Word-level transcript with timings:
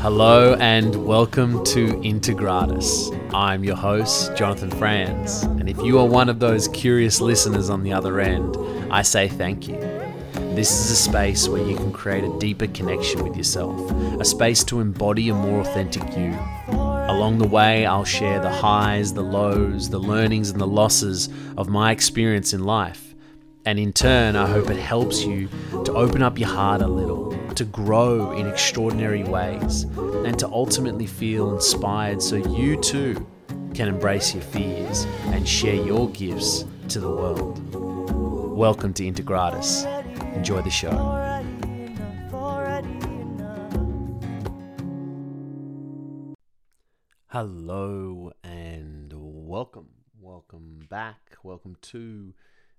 Hello 0.00 0.54
and 0.54 1.04
welcome 1.04 1.62
to 1.62 1.88
Integratus. 1.96 3.14
I'm 3.34 3.62
your 3.62 3.76
host, 3.76 4.34
Jonathan 4.34 4.70
Franze, 4.70 5.42
and 5.42 5.68
if 5.68 5.76
you 5.82 5.98
are 5.98 6.06
one 6.06 6.30
of 6.30 6.40
those 6.40 6.68
curious 6.68 7.20
listeners 7.20 7.68
on 7.68 7.82
the 7.82 7.92
other 7.92 8.18
end, 8.18 8.56
I 8.90 9.02
say 9.02 9.28
thank 9.28 9.68
you. 9.68 9.78
This 10.54 10.70
is 10.70 10.90
a 10.90 10.96
space 10.96 11.50
where 11.50 11.62
you 11.62 11.76
can 11.76 11.92
create 11.92 12.24
a 12.24 12.38
deeper 12.38 12.66
connection 12.68 13.22
with 13.22 13.36
yourself, 13.36 13.90
a 14.18 14.24
space 14.24 14.64
to 14.64 14.80
embody 14.80 15.28
a 15.28 15.34
more 15.34 15.60
authentic 15.60 16.16
you. 16.16 16.34
Along 16.68 17.36
the 17.36 17.46
way, 17.46 17.84
I'll 17.84 18.06
share 18.06 18.40
the 18.40 18.48
highs, 18.48 19.12
the 19.12 19.20
lows, 19.20 19.90
the 19.90 20.00
learnings, 20.00 20.48
and 20.48 20.58
the 20.58 20.66
losses 20.66 21.28
of 21.58 21.68
my 21.68 21.92
experience 21.92 22.54
in 22.54 22.64
life. 22.64 23.09
And 23.66 23.78
in 23.78 23.92
turn, 23.92 24.36
I 24.36 24.46
hope 24.46 24.70
it 24.70 24.78
helps 24.78 25.22
you 25.22 25.48
to 25.84 25.92
open 25.92 26.22
up 26.22 26.38
your 26.38 26.48
heart 26.48 26.80
a 26.80 26.86
little, 26.86 27.36
to 27.56 27.64
grow 27.66 28.32
in 28.32 28.46
extraordinary 28.46 29.22
ways, 29.22 29.82
and 30.24 30.38
to 30.38 30.48
ultimately 30.48 31.06
feel 31.06 31.52
inspired 31.52 32.22
so 32.22 32.36
you 32.36 32.80
too 32.80 33.26
can 33.74 33.88
embrace 33.88 34.32
your 34.34 34.42
fears 34.44 35.04
and 35.26 35.46
share 35.46 35.74
your 35.74 36.08
gifts 36.08 36.64
to 36.88 37.00
the 37.00 37.10
world. 37.10 38.56
Welcome 38.56 38.94
to 38.94 39.04
Integratus. 39.04 39.84
Enjoy 40.34 40.62
the 40.62 40.70
show. 40.70 40.90
Hello 47.26 48.32
and 48.42 49.12
welcome. 49.14 49.88
Welcome 50.18 50.86
back. 50.88 51.36
Welcome 51.42 51.76
to 51.82 52.32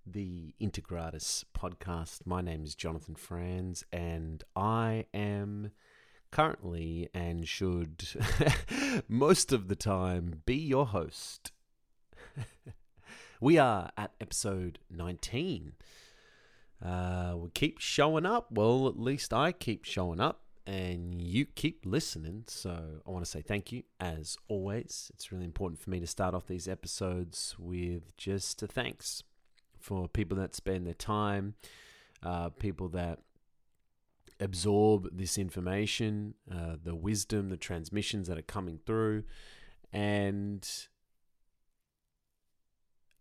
the 0.06 0.54
Integratus 0.60 1.44
podcast. 1.58 2.26
My 2.26 2.42
name 2.42 2.64
is 2.64 2.76
Jonathan 2.76 3.16
Franze 3.16 3.84
and 3.92 4.44
I 4.56 5.06
am 5.14 5.72
currently 6.32 7.10
and 7.14 7.48
should 7.48 8.08
most 9.08 9.52
of 9.52 9.68
the 9.68 9.76
time 9.76 10.42
be 10.46 10.56
your 10.56 10.88
host. 10.88 11.52
we 13.42 13.58
are 13.58 13.92
at 13.98 14.12
episode 14.20 14.80
19. 14.90 15.74
Uh, 16.84 17.34
we 17.38 17.50
keep 17.52 17.80
showing 17.80 18.26
up. 18.26 18.48
Well, 18.52 18.88
at 18.88 19.00
least 19.00 19.34
I 19.34 19.52
keep 19.52 19.86
showing 19.86 20.20
up 20.20 20.42
and 20.66 21.22
you 21.22 21.46
keep 21.46 21.86
listening. 21.86 22.46
So 22.48 23.02
I 23.06 23.12
want 23.12 23.24
to 23.24 23.30
say 23.30 23.42
thank 23.42 23.72
you 23.72 23.84
as 24.00 24.38
always. 24.48 25.12
It's 25.14 25.32
really 25.32 25.46
important 25.46 25.80
for 25.80 25.90
me 25.90 26.00
to 26.00 26.08
start 26.08 26.34
off 26.34 26.48
these 26.48 26.68
episodes 26.68 27.56
with 27.60 28.16
just 28.18 28.64
a 28.64 28.68
thanks 28.68 29.24
for 29.82 30.08
people 30.08 30.38
that 30.38 30.56
spend 30.56 30.86
their 30.86 30.94
time, 30.94 31.56
uh, 32.24 32.50
people 32.50 32.90
that 32.90 33.20
absorb 34.40 35.10
this 35.16 35.38
information, 35.38 36.34
uh, 36.52 36.76
the 36.84 36.96
wisdom, 36.96 37.50
the 37.50 37.58
transmissions 37.58 38.28
that 38.28 38.38
are 38.38 38.44
coming 38.44 38.80
through, 38.86 39.24
and 39.92 40.68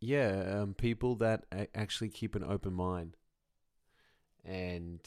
yeah, 0.00 0.60
um, 0.60 0.74
people 0.74 1.14
that 1.16 1.44
actually 1.74 2.08
keep 2.08 2.34
an 2.34 2.44
open 2.44 2.72
mind 2.72 3.16
and 4.44 5.00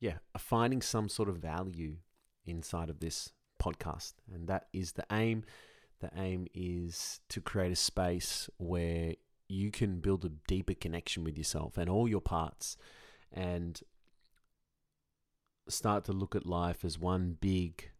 yeah, 0.00 0.18
are 0.34 0.40
finding 0.40 0.82
some 0.82 1.08
sort 1.08 1.28
of 1.28 1.36
value 1.36 1.96
inside 2.44 2.90
of 2.90 3.00
this 3.00 3.32
podcast. 3.62 4.14
And 4.32 4.48
that 4.48 4.66
is 4.72 4.92
the 4.92 5.04
aim. 5.12 5.44
The 6.02 6.10
aim 6.16 6.48
is 6.52 7.20
to 7.28 7.40
create 7.40 7.70
a 7.70 7.76
space 7.76 8.50
where 8.58 9.14
you 9.48 9.70
can 9.70 10.00
build 10.00 10.24
a 10.24 10.30
deeper 10.48 10.74
connection 10.74 11.22
with 11.22 11.38
yourself 11.38 11.78
and 11.78 11.88
all 11.88 12.08
your 12.08 12.20
parts 12.20 12.76
and 13.30 13.80
start 15.68 16.04
to 16.06 16.12
look 16.12 16.34
at 16.34 16.44
life 16.44 16.84
as 16.84 16.98
one 16.98 17.36
big 17.40 17.90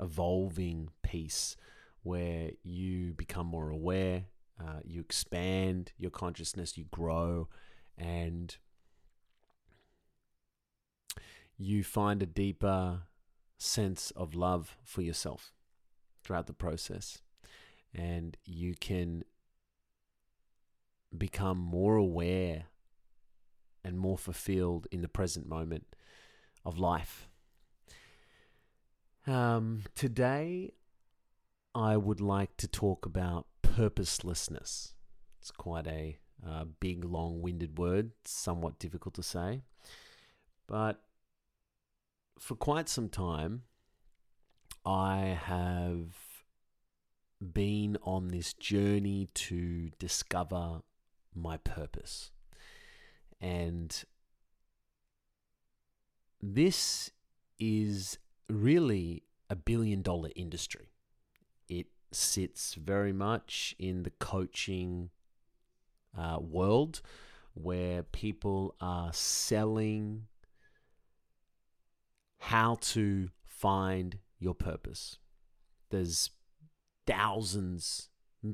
evolving 0.00 0.88
piece 1.04 1.56
where 2.02 2.50
you 2.64 3.14
become 3.14 3.46
more 3.46 3.70
aware, 3.70 4.24
uh, 4.60 4.80
you 4.82 5.00
expand 5.00 5.92
your 5.96 6.10
consciousness, 6.10 6.76
you 6.76 6.86
grow, 6.90 7.48
and 7.96 8.56
you 11.56 11.84
find 11.84 12.20
a 12.20 12.26
deeper 12.26 13.02
sense 13.58 14.10
of 14.16 14.34
love 14.34 14.76
for 14.82 15.02
yourself 15.02 15.52
throughout 16.24 16.48
the 16.48 16.52
process. 16.52 17.22
And 17.94 18.36
you 18.44 18.74
can 18.80 19.24
become 21.16 21.58
more 21.58 21.96
aware 21.96 22.64
and 23.84 23.98
more 23.98 24.18
fulfilled 24.18 24.86
in 24.90 25.00
the 25.02 25.08
present 25.08 25.48
moment 25.48 25.86
of 26.64 26.78
life. 26.78 27.28
Um, 29.26 29.84
today, 29.94 30.72
I 31.74 31.96
would 31.96 32.20
like 32.20 32.56
to 32.58 32.68
talk 32.68 33.06
about 33.06 33.46
purposelessness. 33.62 34.94
It's 35.40 35.50
quite 35.50 35.86
a 35.86 36.18
uh, 36.46 36.64
big, 36.80 37.04
long 37.04 37.40
winded 37.40 37.78
word, 37.78 38.12
somewhat 38.24 38.78
difficult 38.78 39.14
to 39.14 39.22
say. 39.22 39.62
But 40.66 41.00
for 42.38 42.54
quite 42.54 42.88
some 42.88 43.08
time, 43.08 43.62
I 44.84 45.38
have 45.44 46.14
been 47.40 47.96
on 48.02 48.28
this 48.28 48.52
journey 48.54 49.28
to 49.34 49.90
discover 49.98 50.80
my 51.34 51.56
purpose. 51.58 52.30
And 53.40 54.04
this 56.40 57.10
is 57.58 58.18
really 58.48 59.22
a 59.50 59.56
billion 59.56 60.02
dollar 60.02 60.30
industry. 60.36 60.90
It 61.68 61.86
sits 62.12 62.74
very 62.74 63.12
much 63.12 63.74
in 63.78 64.02
the 64.02 64.10
coaching 64.10 65.10
uh, 66.16 66.38
world 66.40 67.02
where 67.54 68.02
people 68.02 68.74
are 68.80 69.12
selling 69.12 70.26
how 72.38 72.76
to 72.80 73.30
find 73.44 74.18
your 74.38 74.54
purpose. 74.54 75.18
There's 75.90 76.30
thousands, 77.06 78.08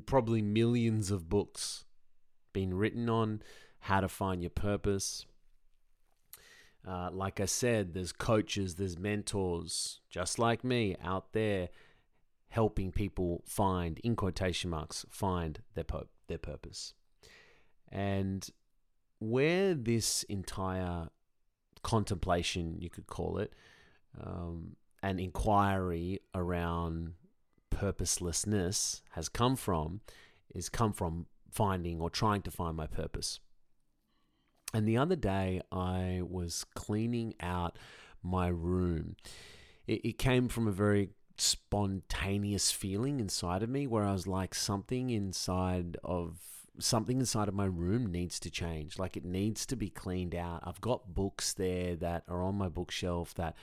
probably 0.05 0.41
millions 0.41 1.11
of 1.11 1.29
books 1.29 1.85
been 2.53 2.73
written 2.73 3.09
on 3.09 3.41
how 3.79 4.01
to 4.01 4.07
find 4.07 4.41
your 4.41 4.49
purpose. 4.49 5.25
Uh, 6.87 7.09
like 7.11 7.39
I 7.39 7.45
said, 7.45 7.93
there's 7.93 8.11
coaches, 8.11 8.75
there's 8.75 8.97
mentors, 8.97 9.99
just 10.09 10.39
like 10.39 10.63
me 10.63 10.95
out 11.03 11.33
there, 11.33 11.69
helping 12.49 12.91
people 12.91 13.43
find, 13.45 13.99
in 13.99 14.15
quotation 14.15 14.69
marks, 14.69 15.05
find 15.09 15.61
their 15.75 15.85
their 16.27 16.37
purpose. 16.37 16.93
And 17.89 18.47
where 19.19 19.75
this 19.75 20.23
entire 20.23 21.09
contemplation, 21.83 22.77
you 22.79 22.89
could 22.89 23.07
call 23.07 23.37
it, 23.37 23.53
um, 24.19 24.75
an 25.03 25.19
inquiry 25.19 26.19
around 26.33 27.13
purposelessness 27.71 29.01
has 29.11 29.27
come 29.27 29.55
from, 29.55 30.01
is 30.53 30.69
come 30.69 30.93
from 30.93 31.25
finding 31.49 31.99
or 31.99 32.09
trying 32.09 32.43
to 32.43 32.51
find 32.51 32.77
my 32.77 32.85
purpose. 32.85 33.39
And 34.73 34.87
the 34.87 34.97
other 34.97 35.15
day, 35.15 35.61
I 35.71 36.21
was 36.23 36.65
cleaning 36.75 37.33
out 37.39 37.77
my 38.21 38.47
room. 38.47 39.15
It, 39.87 40.05
it 40.05 40.17
came 40.17 40.47
from 40.47 40.67
a 40.67 40.71
very 40.71 41.09
spontaneous 41.37 42.71
feeling 42.71 43.19
inside 43.19 43.63
of 43.63 43.69
me 43.69 43.87
where 43.87 44.05
I 44.05 44.13
was 44.13 44.27
like, 44.27 44.53
something 44.53 45.09
inside 45.09 45.97
of 46.03 46.37
something 46.79 47.19
inside 47.19 47.47
of 47.47 47.53
my 47.53 47.65
room 47.65 48.11
needs 48.11 48.39
to 48.39 48.49
change. 48.49 48.97
Like 48.97 49.17
it 49.17 49.25
needs 49.25 49.65
to 49.67 49.75
be 49.75 49.89
cleaned 49.89 50.35
out. 50.35 50.63
I've 50.63 50.81
got 50.81 51.13
books 51.13 51.53
there 51.53 51.95
that 51.97 52.23
are 52.27 52.43
on 52.43 52.55
my 52.55 52.69
bookshelf 52.69 53.33
that 53.35 53.55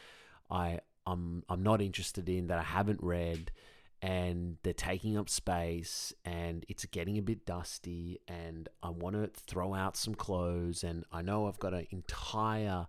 I 0.51 0.81
I'm 1.07 1.43
I'm 1.49 1.63
not 1.63 1.81
interested 1.81 2.29
in 2.29 2.49
that 2.49 2.59
I 2.59 2.65
haven't 2.65 3.03
read 3.03 3.51
and 4.01 4.57
they're 4.63 4.73
taking 4.73 5.17
up 5.17 5.29
space 5.29 6.13
and 6.25 6.65
it's 6.69 6.85
getting 6.87 7.19
a 7.19 7.23
bit 7.23 7.45
dusty 7.45 8.21
and 8.29 8.69
I 8.83 8.91
want 8.91 9.17
to 9.17 9.29
throw 9.47 9.75
out 9.75 9.97
some 9.97 10.15
clothes 10.15 10.85
and 10.85 11.05
I 11.11 11.23
know 11.23 11.49
I've 11.49 11.59
got 11.59 11.75
an 11.75 11.87
entire 11.91 12.87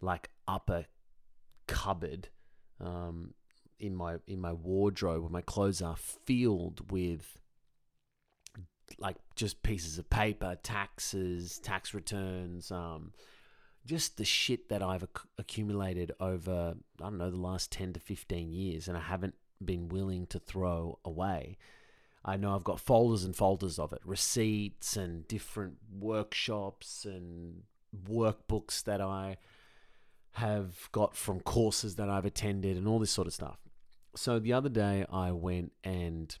like 0.00 0.30
upper 0.48 0.86
cupboard 1.68 2.28
um, 2.80 3.34
in 3.78 3.94
my 3.94 4.16
in 4.26 4.40
my 4.40 4.52
wardrobe 4.52 5.22
where 5.22 5.30
my 5.30 5.42
clothes 5.42 5.80
are 5.80 5.96
filled 5.96 6.90
with 6.90 7.38
like 8.98 9.16
just 9.36 9.62
pieces 9.62 9.98
of 9.98 10.08
paper, 10.10 10.56
taxes, 10.62 11.58
tax 11.58 11.92
returns, 11.92 12.72
um, 12.72 13.12
just 13.86 14.16
the 14.16 14.24
shit 14.24 14.70
that 14.70 14.82
I've 14.82 15.02
ac- 15.04 15.28
accumulated 15.38 16.12
over 16.18 16.74
I 17.00 17.04
don't 17.04 17.18
know 17.18 17.30
the 17.30 17.36
last 17.36 17.70
10 17.70 17.92
to 17.92 18.00
15 18.00 18.50
years 18.50 18.88
and 18.88 18.96
I 18.96 19.00
haven't 19.00 19.34
been 19.64 19.88
willing 19.88 20.26
to 20.26 20.38
throw 20.38 20.98
away. 21.04 21.58
I 22.24 22.36
know 22.36 22.54
I've 22.54 22.64
got 22.64 22.80
folders 22.80 23.24
and 23.24 23.34
folders 23.34 23.78
of 23.78 23.92
it, 23.92 24.00
receipts 24.04 24.96
and 24.96 25.26
different 25.28 25.76
workshops 25.98 27.04
and 27.04 27.62
workbooks 28.06 28.84
that 28.84 29.00
I 29.00 29.38
have 30.32 30.88
got 30.92 31.16
from 31.16 31.40
courses 31.40 31.96
that 31.96 32.08
I've 32.08 32.24
attended 32.24 32.76
and 32.76 32.86
all 32.86 32.98
this 32.98 33.10
sort 33.10 33.26
of 33.26 33.32
stuff. 33.32 33.58
So 34.14 34.38
the 34.38 34.52
other 34.52 34.68
day 34.68 35.04
I 35.10 35.32
went 35.32 35.72
and 35.84 36.36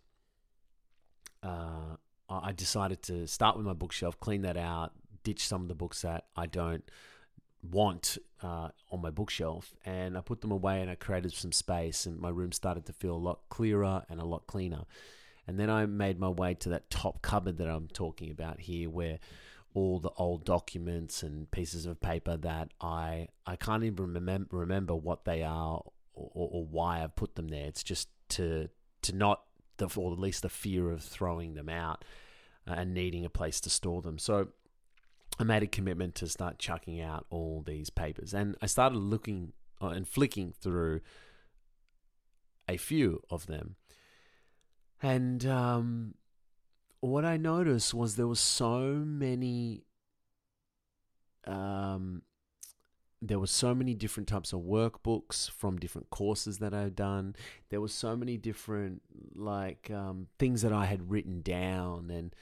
uh, 1.42 1.96
I 2.28 2.52
decided 2.52 3.02
to 3.04 3.26
start 3.26 3.56
with 3.56 3.64
my 3.64 3.72
bookshelf, 3.72 4.18
clean 4.20 4.42
that 4.42 4.56
out, 4.56 4.92
ditch 5.22 5.46
some 5.46 5.62
of 5.62 5.68
the 5.68 5.74
books 5.74 6.02
that 6.02 6.26
I 6.36 6.46
don't 6.46 6.84
want 7.62 8.18
uh, 8.42 8.68
on 8.90 9.02
my 9.02 9.10
bookshelf, 9.10 9.74
and 9.84 10.16
I 10.16 10.20
put 10.20 10.40
them 10.40 10.52
away 10.52 10.80
and 10.80 10.90
I 10.90 10.94
created 10.94 11.32
some 11.32 11.52
space, 11.52 12.06
and 12.06 12.18
my 12.18 12.28
room 12.28 12.52
started 12.52 12.86
to 12.86 12.92
feel 12.92 13.14
a 13.14 13.16
lot 13.16 13.40
clearer 13.48 14.04
and 14.08 14.20
a 14.20 14.24
lot 14.24 14.46
cleaner. 14.46 14.84
And 15.46 15.58
then 15.58 15.70
I 15.70 15.86
made 15.86 16.20
my 16.20 16.28
way 16.28 16.54
to 16.54 16.68
that 16.70 16.90
top 16.90 17.22
cupboard 17.22 17.56
that 17.58 17.68
I'm 17.68 17.88
talking 17.88 18.30
about 18.30 18.60
here, 18.60 18.90
where 18.90 19.18
all 19.74 19.98
the 19.98 20.10
old 20.16 20.44
documents 20.44 21.22
and 21.22 21.50
pieces 21.50 21.86
of 21.86 22.00
paper 22.00 22.36
that 22.36 22.70
I 22.80 23.28
I 23.46 23.56
can't 23.56 23.84
even 23.84 24.14
remember 24.14 24.56
remember 24.56 24.94
what 24.94 25.24
they 25.24 25.42
are 25.42 25.82
or, 26.14 26.30
or 26.34 26.66
why 26.66 27.02
I've 27.02 27.16
put 27.16 27.34
them 27.34 27.48
there. 27.48 27.66
It's 27.66 27.82
just 27.82 28.08
to 28.30 28.68
to 29.02 29.14
not 29.14 29.42
the 29.76 29.88
or 29.96 30.12
at 30.12 30.18
least 30.18 30.42
the 30.42 30.48
fear 30.48 30.90
of 30.90 31.02
throwing 31.02 31.54
them 31.54 31.68
out 31.68 32.04
uh, 32.66 32.74
and 32.76 32.94
needing 32.94 33.24
a 33.24 33.30
place 33.30 33.60
to 33.62 33.70
store 33.70 34.02
them. 34.02 34.18
So 34.18 34.48
I 35.38 35.44
made 35.44 35.62
a 35.62 35.66
commitment 35.66 36.14
to 36.16 36.26
start 36.26 36.58
chucking 36.58 37.00
out 37.00 37.26
all 37.30 37.62
these 37.64 37.90
papers, 37.90 38.34
and 38.34 38.56
I 38.60 38.66
started 38.66 38.98
looking 38.98 39.52
uh, 39.80 39.88
and 39.88 40.06
flicking 40.06 40.52
through 40.60 41.00
a 42.68 42.76
few 42.76 43.22
of 43.30 43.46
them, 43.46 43.76
and 45.00 45.46
um, 45.46 46.14
what 47.00 47.24
I 47.24 47.36
noticed 47.36 47.94
was 47.94 48.16
there 48.16 48.26
were 48.26 48.34
so 48.34 48.80
many 49.06 49.84
um, 51.46 52.22
there 53.20 53.38
were 53.38 53.46
so 53.46 53.74
many 53.74 53.94
different 53.94 54.28
types 54.28 54.52
of 54.52 54.60
workbooks 54.60 55.50
from 55.50 55.78
different 55.78 56.10
courses 56.10 56.58
that 56.58 56.72
I've 56.72 56.94
done. 56.94 57.34
There 57.68 57.80
were 57.80 57.88
so 57.88 58.16
many 58.16 58.36
different 58.36 59.02
like 59.34 59.90
um, 59.90 60.28
things 60.38 60.62
that 60.62 60.72
I 60.72 60.86
had 60.86 61.10
written 61.10 61.42
down, 61.42 62.10
and 62.10 62.34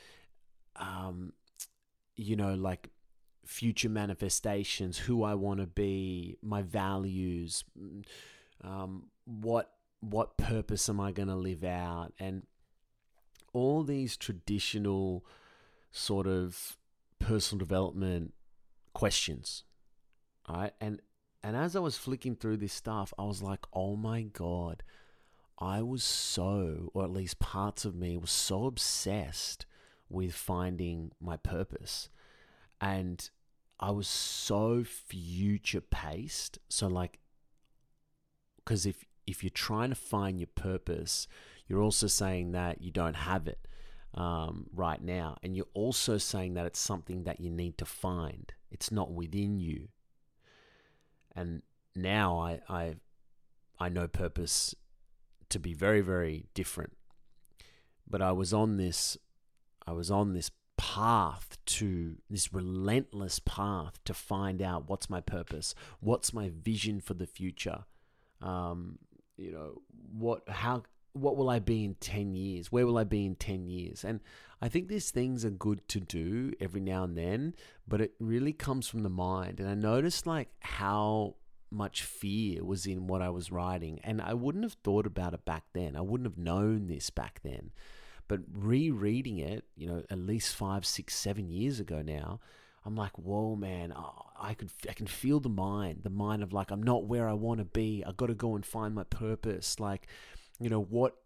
um, 0.76 1.32
you 2.16 2.36
know, 2.36 2.54
like 2.54 2.90
future 3.44 3.88
manifestations, 3.88 4.98
who 4.98 5.22
I 5.22 5.34
want 5.34 5.60
to 5.60 5.66
be, 5.66 6.36
my 6.42 6.62
values, 6.62 7.64
um, 8.62 9.04
what 9.24 9.72
what 10.00 10.36
purpose 10.36 10.88
am 10.88 11.00
I 11.00 11.12
going 11.12 11.28
to 11.28 11.36
live 11.36 11.64
out, 11.64 12.12
and 12.18 12.42
all 13.52 13.82
these 13.82 14.16
traditional 14.16 15.24
sort 15.90 16.26
of 16.26 16.76
personal 17.18 17.58
development 17.58 18.34
questions 18.92 19.64
right? 20.48 20.72
And 20.80 21.00
and 21.42 21.56
as 21.56 21.76
I 21.76 21.80
was 21.80 21.96
flicking 21.96 22.34
through 22.34 22.56
this 22.56 22.72
stuff, 22.72 23.12
I 23.18 23.24
was 23.24 23.42
like, 23.42 23.60
oh 23.72 23.96
my 23.96 24.22
god, 24.22 24.82
I 25.58 25.82
was 25.82 26.02
so, 26.02 26.90
or 26.92 27.04
at 27.04 27.12
least 27.12 27.38
parts 27.38 27.84
of 27.84 27.94
me 27.94 28.16
was 28.16 28.30
so 28.30 28.66
obsessed 28.66 29.64
with 30.08 30.34
finding 30.34 31.12
my 31.20 31.36
purpose. 31.36 32.08
And 32.80 33.28
I 33.80 33.90
was 33.90 34.08
so 34.08 34.84
future 34.84 35.80
paced. 35.80 36.58
So 36.68 36.86
like 36.86 37.18
because 38.58 38.86
if 38.86 39.04
if 39.26 39.42
you're 39.42 39.50
trying 39.50 39.90
to 39.90 39.96
find 39.96 40.38
your 40.40 40.48
purpose, 40.54 41.26
you're 41.66 41.82
also 41.82 42.06
saying 42.06 42.52
that 42.52 42.80
you 42.80 42.90
don't 42.90 43.16
have 43.16 43.48
it 43.48 43.66
um, 44.14 44.66
right 44.72 45.02
now, 45.02 45.36
and 45.42 45.56
you're 45.56 45.66
also 45.74 46.16
saying 46.16 46.54
that 46.54 46.66
it's 46.66 46.78
something 46.78 47.24
that 47.24 47.40
you 47.40 47.50
need 47.50 47.76
to 47.78 47.84
find. 47.84 48.52
It's 48.70 48.92
not 48.92 49.12
within 49.12 49.58
you 49.58 49.88
and 51.36 51.62
now 51.94 52.38
I 52.38 52.60
I 52.68 52.94
I 53.78 53.88
know 53.90 54.08
purpose 54.08 54.74
to 55.50 55.60
be 55.60 55.74
very 55.74 56.00
very 56.00 56.46
different. 56.54 56.94
But 58.08 58.22
I 58.22 58.32
was 58.32 58.52
on 58.52 58.78
this 58.78 59.18
I 59.86 59.92
was 59.92 60.10
on 60.10 60.32
this 60.32 60.50
path 60.76 61.58
to 61.66 62.16
this 62.28 62.52
relentless 62.52 63.38
path 63.38 63.98
to 64.04 64.14
find 64.14 64.60
out 64.60 64.88
what's 64.88 65.08
my 65.08 65.20
purpose, 65.20 65.74
what's 66.00 66.32
my 66.32 66.50
vision 66.50 67.00
for 67.00 67.14
the 67.14 67.26
future. 67.26 67.84
Um, 68.42 68.98
you 69.36 69.52
know, 69.52 69.82
what 70.12 70.48
how 70.48 70.82
what 71.12 71.36
will 71.36 71.48
I 71.48 71.58
be 71.58 71.84
in 71.84 71.94
10 71.94 72.34
years? 72.34 72.70
Where 72.70 72.86
will 72.86 72.98
I 72.98 73.04
be 73.04 73.24
in 73.24 73.36
10 73.36 73.66
years? 73.68 74.04
And 74.04 74.20
I 74.60 74.68
think 74.68 74.88
these 74.88 75.10
things 75.10 75.44
are 75.44 75.50
good 75.50 75.86
to 75.88 76.00
do 76.00 76.52
every 76.60 76.80
now 76.80 77.04
and 77.04 77.16
then, 77.16 77.54
but 77.88 78.00
it 78.00 78.12
really 78.20 78.52
comes 78.52 78.86
from 78.86 79.02
the 79.02 79.08
mind. 79.08 79.58
And 79.58 79.68
I 79.68 79.74
noticed 79.74 80.26
like 80.26 80.48
how 80.60 81.36
much 81.70 82.02
fear 82.02 82.64
was 82.64 82.86
in 82.86 83.06
what 83.06 83.22
I 83.22 83.30
was 83.30 83.50
writing. 83.50 84.00
And 84.04 84.20
I 84.20 84.34
wouldn't 84.34 84.64
have 84.64 84.76
thought 84.84 85.06
about 85.06 85.34
it 85.34 85.44
back 85.44 85.64
then. 85.72 85.96
I 85.96 86.00
wouldn't 86.00 86.28
have 86.28 86.38
known 86.38 86.86
this 86.86 87.10
back 87.10 87.40
then. 87.42 87.70
But 88.28 88.40
rereading 88.52 89.38
it, 89.38 89.64
you 89.76 89.86
know, 89.86 90.02
at 90.10 90.18
least 90.18 90.54
five, 90.54 90.84
six, 90.84 91.14
seven 91.14 91.48
years 91.48 91.78
ago 91.80 92.02
now, 92.02 92.40
I'm 92.84 92.96
like, 92.96 93.18
whoa, 93.18 93.56
man, 93.56 93.92
I 94.40 94.54
could, 94.54 94.70
I 94.88 94.92
can 94.92 95.06
feel 95.06 95.40
the 95.40 95.48
mind, 95.48 96.00
the 96.02 96.10
mind 96.10 96.42
of 96.42 96.52
like, 96.52 96.70
I'm 96.70 96.82
not 96.82 97.06
where 97.06 97.28
I 97.28 97.32
want 97.32 97.58
to 97.58 97.64
be. 97.64 98.04
I 98.06 98.12
got 98.12 98.26
to 98.26 98.34
go 98.34 98.54
and 98.54 98.64
find 98.64 98.94
my 98.94 99.04
purpose. 99.04 99.80
Like, 99.80 100.06
you 100.60 100.70
know 100.70 100.80
what 100.80 101.16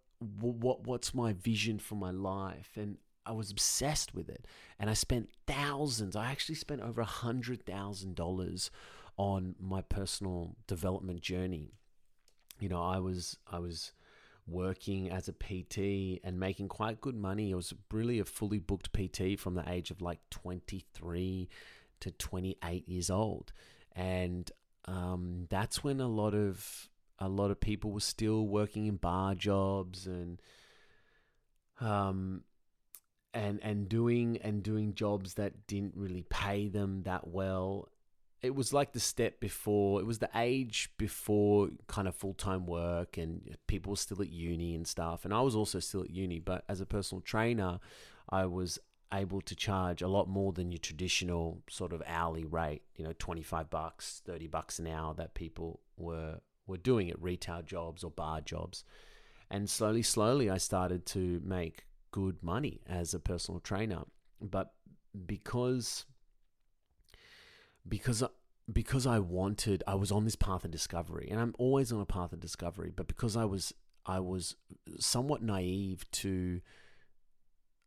what 0.41 0.87
what's 0.87 1.15
my 1.15 1.33
vision 1.33 1.79
for 1.79 1.95
my 1.95 2.11
life 2.11 2.71
and 2.77 2.99
I 3.25 3.33
was 3.33 3.51
obsessed 3.51 4.15
with 4.15 4.29
it 4.29 4.47
and 4.79 4.91
I 4.91 4.95
spent 4.95 5.31
thousands 5.47 6.15
I 6.15 6.31
actually 6.31 6.57
spent 6.57 6.83
over 6.83 7.01
a 7.01 7.07
hundred 7.07 7.65
thousand 7.65 8.17
dollars 8.17 8.71
on 9.17 9.55
my 9.59 9.83
personal 9.83 10.57
development 10.67 11.21
journey 11.23 11.73
you 12.59 12.69
know 12.69 12.83
I 12.83 12.99
was 12.99 13.39
I 13.51 13.59
was 13.61 13.93
working 14.47 15.11
as 15.11 15.29
a 15.29 15.33
PT 15.33 16.21
and 16.25 16.39
making 16.39 16.69
quite 16.69 17.01
good 17.01 17.17
money. 17.17 17.53
I 17.53 17.57
was 17.57 17.73
really 17.93 18.19
a 18.19 18.25
fully 18.25 18.59
booked 18.59 18.93
PT 18.93 19.39
from 19.39 19.55
the 19.55 19.69
age 19.69 19.91
of 19.91 20.01
like 20.01 20.19
23 20.31 21.49
to 22.01 22.11
28 22.11 22.89
years 22.89 23.11
old. 23.11 23.53
And 23.95 24.51
um, 24.87 25.47
that's 25.51 25.85
when 25.85 26.01
a 26.01 26.09
lot 26.09 26.35
of 26.35 26.89
a 27.19 27.29
lot 27.29 27.51
of 27.51 27.61
people 27.61 27.93
were 27.93 28.01
still 28.01 28.47
working 28.47 28.87
in 28.87 28.97
bar 28.97 29.35
jobs 29.35 30.07
and 30.07 30.41
um 31.81 32.43
and 33.35 33.61
and 33.63 33.89
doing 33.89 34.39
and 34.39 34.63
doing 34.63 34.95
jobs 34.95 35.35
that 35.35 35.67
didn't 35.67 35.95
really 35.97 36.25
pay 36.31 36.69
them 36.69 37.03
that 37.03 37.29
well 37.29 37.89
it 38.43 38.55
was 38.55 38.73
like 38.73 38.93
the 38.93 39.01
step 39.01 39.41
before 39.41 40.01
it 40.01 40.07
was 40.07 40.19
the 40.19 40.31
age 40.35 40.91
before 40.97 41.69
kind 41.87 42.09
of 42.09 42.15
full-time 42.15 42.67
work 42.67 43.19
and 43.19 43.57
people 43.67 43.91
were 43.91 43.97
still 43.97 44.23
at 44.23 44.31
uni 44.31 44.75
and 44.75 44.87
stuff 44.87 45.25
and 45.25 45.35
i 45.35 45.41
was 45.41 45.55
also 45.55 45.79
still 45.79 46.03
at 46.03 46.11
uni 46.11 46.39
but 46.39 46.65
as 46.69 46.81
a 46.81 46.87
personal 46.87 47.21
trainer 47.21 47.79
i 48.31 48.45
was 48.45 48.79
able 49.13 49.41
to 49.41 49.57
charge 49.57 50.03
a 50.03 50.09
lot 50.09 50.29
more 50.29 50.53
than 50.53 50.71
your 50.71 50.79
traditional 50.79 51.63
sort 51.69 51.93
of 51.93 52.03
hourly 52.07 52.45
rate 52.45 52.83
you 52.95 53.05
know 53.05 53.13
25 53.19 53.69
bucks 53.69 54.23
30 54.25 54.47
bucks 54.47 54.79
an 54.79 54.87
hour 54.87 55.13
that 55.15 55.35
people 55.35 55.81
were 55.97 56.39
were 56.71 56.79
doing 56.79 57.11
at 57.11 57.21
retail 57.21 57.61
jobs 57.61 58.03
or 58.03 58.11
bar 58.11 58.41
jobs. 58.41 58.85
And 59.51 59.69
slowly, 59.69 60.03
slowly, 60.03 60.49
I 60.49 60.57
started 60.57 61.05
to 61.07 61.43
make 61.45 61.85
good 62.13 62.43
money 62.43 62.81
as 62.87 63.13
a 63.13 63.21
personal 63.21 63.61
trainer. 63.61 64.05
But 64.41 64.73
because 65.27 66.07
because 67.91 68.23
because 68.73 69.07
I 69.07 69.19
wanted, 69.19 69.83
I 69.87 69.97
was 69.97 70.13
on 70.13 70.25
this 70.25 70.37
path 70.37 70.65
of 70.65 70.71
discovery, 70.71 71.29
and 71.31 71.41
I'm 71.41 71.55
always 71.59 71.93
on 71.93 72.01
a 72.01 72.07
path 72.07 72.33
of 72.33 72.41
discovery. 72.41 72.93
But 72.95 73.09
because 73.09 73.37
I 73.37 73.45
was 73.45 73.75
I 74.07 74.21
was 74.21 74.57
somewhat 74.99 75.43
naive 75.43 76.11
to 76.13 76.63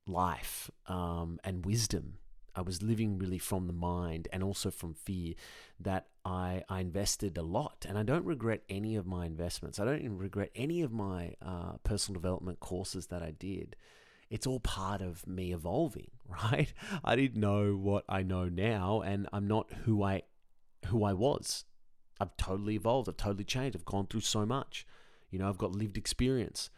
life 0.06 0.70
um, 0.88 1.40
and 1.44 1.66
wisdom 1.66 2.20
I 2.56 2.62
was 2.62 2.84
living 2.84 3.18
really 3.18 3.40
from 3.40 3.68
the 3.68 3.74
mind 3.74 4.28
and 4.32 4.44
also 4.44 4.70
from 4.70 4.94
fear 4.94 5.34
that 5.80 6.08
I, 6.24 6.64
I 6.70 6.82
invested 6.82 7.38
a 7.38 7.42
lot. 7.42 7.86
And 7.88 7.98
I 7.98 8.04
don't 8.04 8.26
regret 8.26 8.64
any 8.70 8.96
of 8.96 9.06
my 9.06 9.26
investments. 9.26 9.80
I 9.80 9.86
don't 9.86 10.00
even 10.00 10.18
regret 10.18 10.52
any 10.56 10.82
of 10.82 10.92
my 10.92 11.34
uh, 11.42 11.74
personal 11.84 12.20
development 12.20 12.60
courses 12.60 13.08
that 13.08 13.24
I 13.24 13.32
did. 13.32 13.76
It's 14.34 14.48
all 14.48 14.60
part 14.60 15.04
of 15.04 15.28
me 15.28 15.54
evolving, 15.54 16.10
right? 16.28 16.74
I 17.04 17.16
didn't 17.16 17.40
know 17.40 17.76
what 17.76 18.04
I 18.10 18.24
know 18.24 18.50
now, 18.50 19.02
and 19.02 19.30
I'm 19.32 19.48
not 19.48 19.72
who 19.86 20.02
I 20.02 20.24
who 20.88 21.04
I 21.04 21.14
was. 21.14 21.66
I've 22.20 22.36
totally 22.36 22.74
evolved. 22.74 23.08
I've 23.08 23.16
totally 23.16 23.44
changed. 23.44 23.78
I've 23.78 23.86
gone 23.86 24.08
through 24.08 24.22
so 24.22 24.44
much. 24.44 24.88
You 25.30 25.38
know, 25.38 25.48
I've 25.48 25.60
got 25.60 25.74
lived 25.76 25.98
experience. 25.98 26.72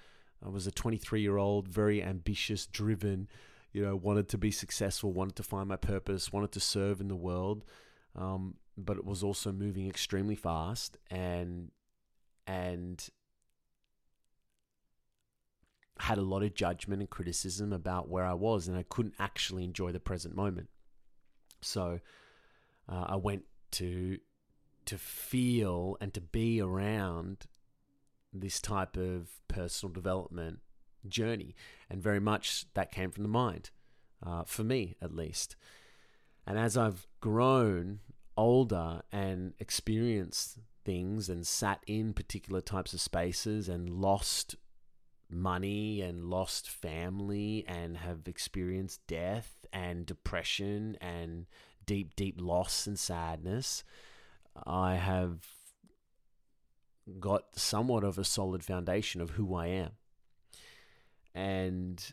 I 0.45 0.49
was 0.49 0.67
a 0.67 0.71
23 0.71 1.21
year 1.21 1.37
old, 1.37 1.69
very 1.69 2.03
ambitious, 2.03 2.67
driven, 2.67 3.29
you 3.71 3.81
know, 3.81 3.95
wanted 3.95 4.27
to 4.29 4.37
be 4.37 4.51
successful, 4.51 5.13
wanted 5.13 5.37
to 5.37 5.43
find 5.43 5.69
my 5.69 5.77
purpose, 5.77 6.33
wanted 6.33 6.51
to 6.51 6.59
serve 6.59 6.99
in 6.99 7.07
the 7.07 7.15
world, 7.15 7.63
um, 8.17 8.55
but 8.77 8.97
it 8.97 9.05
was 9.05 9.23
also 9.23 9.53
moving 9.53 9.87
extremely 9.87 10.35
fast 10.35 10.97
and 11.09 11.71
and 12.47 13.09
had 15.99 16.17
a 16.17 16.23
lot 16.23 16.43
of 16.43 16.53
judgment 16.53 17.01
and 17.01 17.09
criticism 17.09 17.71
about 17.71 18.09
where 18.09 18.25
I 18.25 18.33
was, 18.33 18.67
and 18.67 18.77
I 18.77 18.83
couldn't 18.83 19.15
actually 19.19 19.63
enjoy 19.63 19.91
the 19.91 19.99
present 19.99 20.35
moment. 20.35 20.69
So 21.61 21.99
uh, 22.89 23.05
I 23.07 23.15
went 23.15 23.43
to 23.71 24.17
to 24.85 24.97
feel 24.99 25.97
and 25.99 26.13
to 26.13 26.21
be 26.21 26.61
around 26.61 27.47
this 28.31 28.61
type 28.61 28.97
of 28.97 29.29
personal 29.47 29.91
development 29.91 30.59
journey. 31.07 31.55
And 31.89 32.03
very 32.03 32.19
much 32.19 32.65
that 32.75 32.91
came 32.91 33.09
from 33.09 33.23
the 33.23 33.29
mind, 33.29 33.71
uh, 34.23 34.43
for 34.43 34.63
me 34.63 34.95
at 35.01 35.15
least. 35.15 35.55
And 36.45 36.59
as 36.59 36.77
I've 36.77 37.07
grown 37.19 38.01
older 38.37 39.01
and 39.11 39.53
experienced 39.59 40.59
things 40.83 41.29
and 41.29 41.47
sat 41.47 41.79
in 41.87 42.13
particular 42.13 42.61
types 42.61 42.93
of 42.93 43.01
spaces 43.01 43.67
and 43.67 43.89
lost 43.89 44.55
money 45.29 46.01
and 46.01 46.25
lost 46.25 46.69
family 46.69 47.65
and 47.67 47.97
have 47.97 48.27
experienced 48.27 49.05
death 49.07 49.65
and 49.73 50.05
depression 50.05 50.97
and 51.01 51.45
deep, 51.85 52.15
deep 52.15 52.39
loss 52.39 52.87
and 52.87 52.97
sadness, 52.97 53.83
I 54.65 54.95
have 54.95 55.45
got 57.19 57.57
somewhat 57.57 58.03
of 58.03 58.17
a 58.17 58.23
solid 58.23 58.63
foundation 58.63 59.21
of 59.21 59.31
who 59.31 59.53
I 59.55 59.67
am. 59.67 59.91
And 61.33 62.03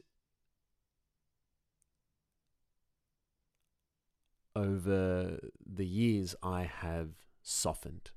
over 4.54 5.38
the 5.64 5.87
years, 5.87 6.35
I 6.42 6.64
have 6.64 7.11
softened. 7.42 8.11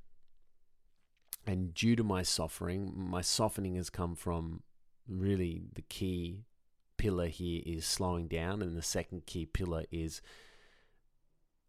And 1.48 1.74
due 1.74 1.96
to 1.96 2.04
my 2.04 2.24
suffering, 2.24 2.92
my 2.96 3.22
softening 3.22 3.76
has 3.76 3.90
come 3.90 4.16
from 4.16 4.64
really 5.08 5.64
the 5.74 5.82
key 5.82 6.46
pillar 6.98 7.28
here 7.28 7.62
is 7.66 7.86
slowing 7.86 8.28
down, 8.28 8.62
and 8.62 8.78
the 8.78 8.82
second 8.82 9.26
key 9.26 9.46
pillar 9.46 9.84
is 9.92 10.22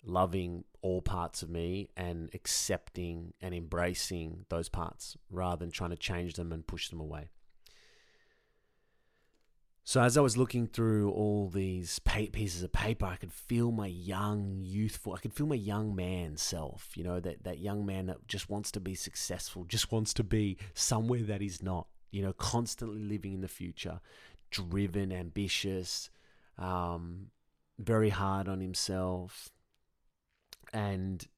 loving 0.05 0.65
all 0.83 1.03
parts 1.03 1.43
of 1.43 1.51
me 1.51 1.89
and 1.97 2.31
accepting 2.33 3.35
and 3.41 3.55
embracing 3.55 4.45
those 4.49 4.69
parts 4.69 5.17
rather 5.31 5.57
than 5.57 5.71
trying 5.71 5.91
to 5.91 5.97
change 5.97 6.35
them 6.35 6.53
and 6.53 6.67
push 6.67 6.89
them 6.89 7.01
away. 7.01 7.29
So 9.83 10.01
as 10.01 10.17
I 10.17 10.21
was 10.21 10.37
looking 10.37 10.67
through 10.67 11.13
all 11.13 11.49
these 11.49 12.01
pieces 12.01 12.65
of 12.65 12.73
paper, 12.73 13.07
I 13.07 13.15
could 13.15 13.33
feel 13.33 13.71
my 13.71 13.87
young, 13.87 14.59
youthful, 14.61 15.15
I 15.15 15.19
could 15.19 15.33
feel 15.33 15.47
my 15.47 15.55
young 15.55 15.95
man 15.95 16.37
self, 16.37 16.97
you 16.97 17.05
know, 17.05 17.21
that, 17.21 17.45
that 17.45 17.61
young 17.61 17.87
man 17.87 18.07
that 18.07 18.27
just 18.27 18.51
wants 18.51 18.73
to 18.73 18.81
be 18.81 18.97
successful, 18.97 19.63
just 19.63 19.93
wants 19.93 20.13
to 20.15 20.25
be 20.25 20.57
somewhere 20.75 21.23
that 21.23 21.41
he's 21.41 21.63
not, 21.63 21.87
you 22.17 22.23
know, 22.23 22.33
constantly 22.33 23.03
living 23.03 23.35
in 23.35 23.43
the 23.43 23.49
future, 23.49 24.01
driven, 24.51 25.13
ambitious, 25.13 26.09
um, 26.57 27.27
very 27.79 28.09
hard 28.09 28.49
on 28.49 28.59
himself, 28.59 29.51
and 30.73 31.29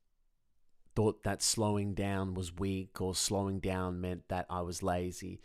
thought 0.94 1.24
that 1.24 1.42
slowing 1.42 1.94
down 1.94 2.32
was 2.32 2.54
weak 2.54 3.00
or 3.00 3.12
slowing 3.12 3.58
down 3.58 4.00
meant 4.00 4.28
that 4.28 4.46
I 4.48 4.60
was 4.60 4.80
lazy. 4.80 5.40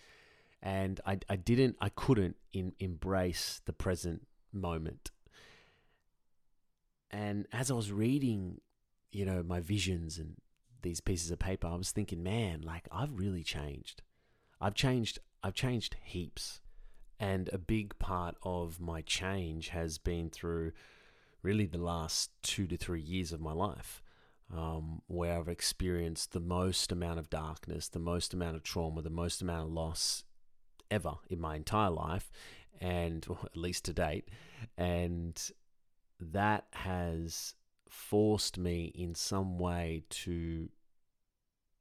And 0.61 1.01
I, 1.03 1.17
I 1.27 1.35
didn't, 1.35 1.77
I 1.81 1.89
couldn't 1.89 2.35
in, 2.53 2.73
embrace 2.79 3.59
the 3.65 3.73
present 3.73 4.27
moment. 4.51 5.09
And 7.09 7.47
as 7.51 7.71
I 7.71 7.73
was 7.73 7.91
reading, 7.91 8.61
you 9.11 9.25
know, 9.25 9.41
my 9.41 9.61
visions 9.61 10.19
and 10.19 10.35
these 10.83 11.01
pieces 11.01 11.31
of 11.31 11.39
paper, 11.39 11.65
I 11.65 11.75
was 11.75 11.89
thinking, 11.89 12.21
man, 12.21 12.61
like 12.61 12.87
I've 12.91 13.17
really 13.17 13.43
changed. 13.43 14.03
I've 14.63 14.75
changed, 14.75 15.19
I've 15.43 15.53
changed 15.53 15.97
heaps. 16.01 16.61
And 17.19 17.49
a 17.51 17.57
big 17.57 17.99
part 17.99 18.35
of 18.43 18.79
my 18.79 19.01
change 19.01 19.69
has 19.69 19.97
been 19.97 20.29
through 20.29 20.71
really 21.41 21.65
the 21.65 21.77
last 21.77 22.31
two 22.41 22.65
to 22.67 22.77
three 22.77 23.01
years 23.01 23.33
of 23.33 23.41
my 23.41 23.51
life, 23.51 24.01
um, 24.53 25.01
where 25.07 25.37
I've 25.37 25.49
experienced 25.49 26.31
the 26.31 26.39
most 26.39 26.91
amount 26.93 27.19
of 27.19 27.29
darkness, 27.29 27.89
the 27.89 27.99
most 27.99 28.33
amount 28.33 28.55
of 28.55 28.63
trauma, 28.63 29.01
the 29.01 29.09
most 29.09 29.41
amount 29.41 29.67
of 29.67 29.73
loss 29.73 30.23
ever 30.89 31.15
in 31.29 31.41
my 31.41 31.55
entire 31.55 31.89
life, 31.89 32.31
and 32.79 33.25
well, 33.27 33.41
at 33.43 33.57
least 33.57 33.83
to 33.85 33.93
date. 33.93 34.29
And 34.77 35.41
that 36.19 36.65
has 36.71 37.55
forced 37.89 38.57
me 38.57 38.93
in 38.95 39.13
some 39.13 39.59
way 39.59 40.03
to 40.09 40.69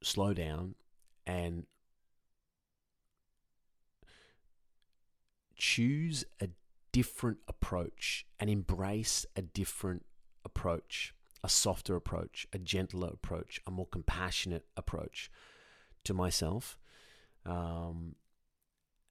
slow 0.03 0.35
down 0.35 0.75
and 1.27 1.65
choose 5.63 6.25
a 6.41 6.49
different 6.91 7.39
approach 7.47 8.27
and 8.41 8.51
embrace 8.51 9.25
a 9.37 9.43
different 9.43 10.05
approach, 10.45 11.15
a 11.45 11.49
softer 11.49 11.95
approach, 11.95 12.49
a 12.53 12.59
gentler 12.59 13.11
approach, 13.13 13.61
a 13.65 13.71
more 13.71 13.87
compassionate 13.87 14.65
approach 14.77 15.31
to 16.03 16.13
myself, 16.13 16.77
um, 17.47 18.17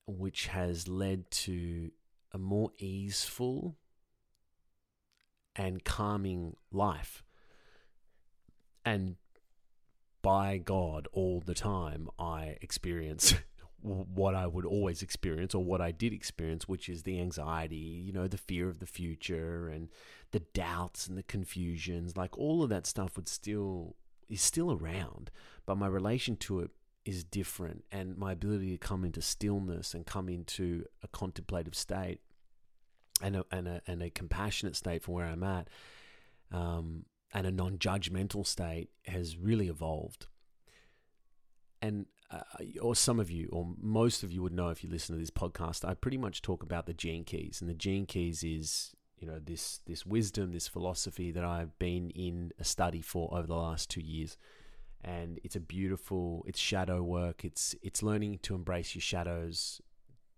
which 0.06 0.48
has 0.48 0.90
led 0.90 1.32
to 1.32 1.90
a 2.34 2.38
more 2.38 2.72
easeful 2.80 3.78
and 5.56 5.86
calming 5.86 6.58
life. 6.70 7.24
And 8.84 9.16
by 10.22 10.58
God, 10.58 11.08
all 11.14 11.40
the 11.40 11.56
time, 11.56 12.10
I 12.20 12.58
experience 12.62 13.36
what 13.82 14.36
I 14.36 14.48
would 14.48 14.66
always 14.66 15.02
experience 15.02 15.56
or 15.56 15.64
what 15.64 15.82
I 15.82 15.92
did 15.92 16.14
experience, 16.14 16.68
which 16.68 16.88
is 16.88 17.04
the 17.04 17.20
anxiety, 17.20 17.76
you 17.76 18.14
know, 18.14 18.28
the 18.28 18.38
fear 18.38 18.70
of 18.70 18.80
the 18.80 18.86
future 18.86 19.70
and 19.70 19.90
the 20.32 20.42
doubts 20.54 21.08
and 21.08 21.18
the 21.18 21.24
confusions. 21.24 22.16
Like 22.16 22.38
all 22.38 22.64
of 22.64 22.70
that 22.70 22.86
stuff 22.86 23.16
would 23.16 23.28
still 23.28 23.96
is 24.30 24.42
still 24.42 24.72
around, 24.72 25.32
but 25.66 25.78
my 25.78 25.88
relation 25.88 26.36
to 26.38 26.62
it 26.62 26.72
is 27.04 27.24
different 27.24 27.84
and 27.92 28.18
my 28.18 28.32
ability 28.32 28.72
to 28.72 28.78
come 28.78 29.04
into 29.04 29.22
stillness 29.22 29.94
and 29.94 30.06
come 30.06 30.30
into 30.30 30.86
a 31.04 31.08
contemplative 31.08 31.76
state 31.76 32.20
and 33.22 33.36
a, 33.36 33.46
and 33.52 33.68
a, 33.68 33.82
and 33.88 34.04
a 34.04 34.10
compassionate 34.10 34.76
state 34.76 35.04
from 35.04 35.16
where 35.16 35.26
I'm 35.26 35.44
at 35.44 35.68
um, 36.52 37.06
and 37.34 37.48
a 37.48 37.52
non-judgmental 37.52 38.46
state 38.46 38.90
has 39.08 39.36
really 39.36 39.68
evolved 39.68 40.28
and 41.82 42.06
uh, 42.32 42.44
or 42.82 42.96
some 42.96 43.20
of 43.20 43.30
you, 43.30 43.50
or 43.52 43.68
most 43.80 44.24
of 44.24 44.32
you 44.32 44.42
would 44.42 44.54
know 44.54 44.70
if 44.70 44.84
you 44.84 44.90
listen 44.90 45.16
to 45.16 45.20
this 45.20 45.32
podcast, 45.32 45.88
I 45.88 45.94
pretty 45.94 46.18
much 46.18 46.42
talk 46.42 46.64
about 46.64 46.86
the 46.86 46.94
gene 46.94 47.24
keys, 47.24 47.60
and 47.62 47.70
the 47.70 47.76
gene 47.76 48.06
keys 48.06 48.44
is 48.44 48.96
you 49.20 49.28
know 49.28 49.40
this 49.40 49.82
this 49.86 50.06
wisdom, 50.06 50.52
this 50.52 50.68
philosophy 50.68 51.32
that 51.32 51.44
I've 51.44 51.78
been 51.78 52.10
in 52.12 52.52
a 52.60 52.64
study 52.64 53.02
for 53.02 53.30
over 53.34 53.48
the 53.48 53.56
last 53.56 53.90
two 53.90 54.02
years, 54.02 54.38
and 55.04 55.40
it's 55.44 55.56
a 55.56 55.60
beautiful, 55.60 56.44
it's 56.48 56.60
shadow 56.60 57.04
work, 57.04 57.44
it's 57.44 57.76
it's 57.82 58.02
learning 58.02 58.40
to 58.44 58.56
embrace 58.56 58.96
your 58.96 59.02
shadows, 59.02 59.82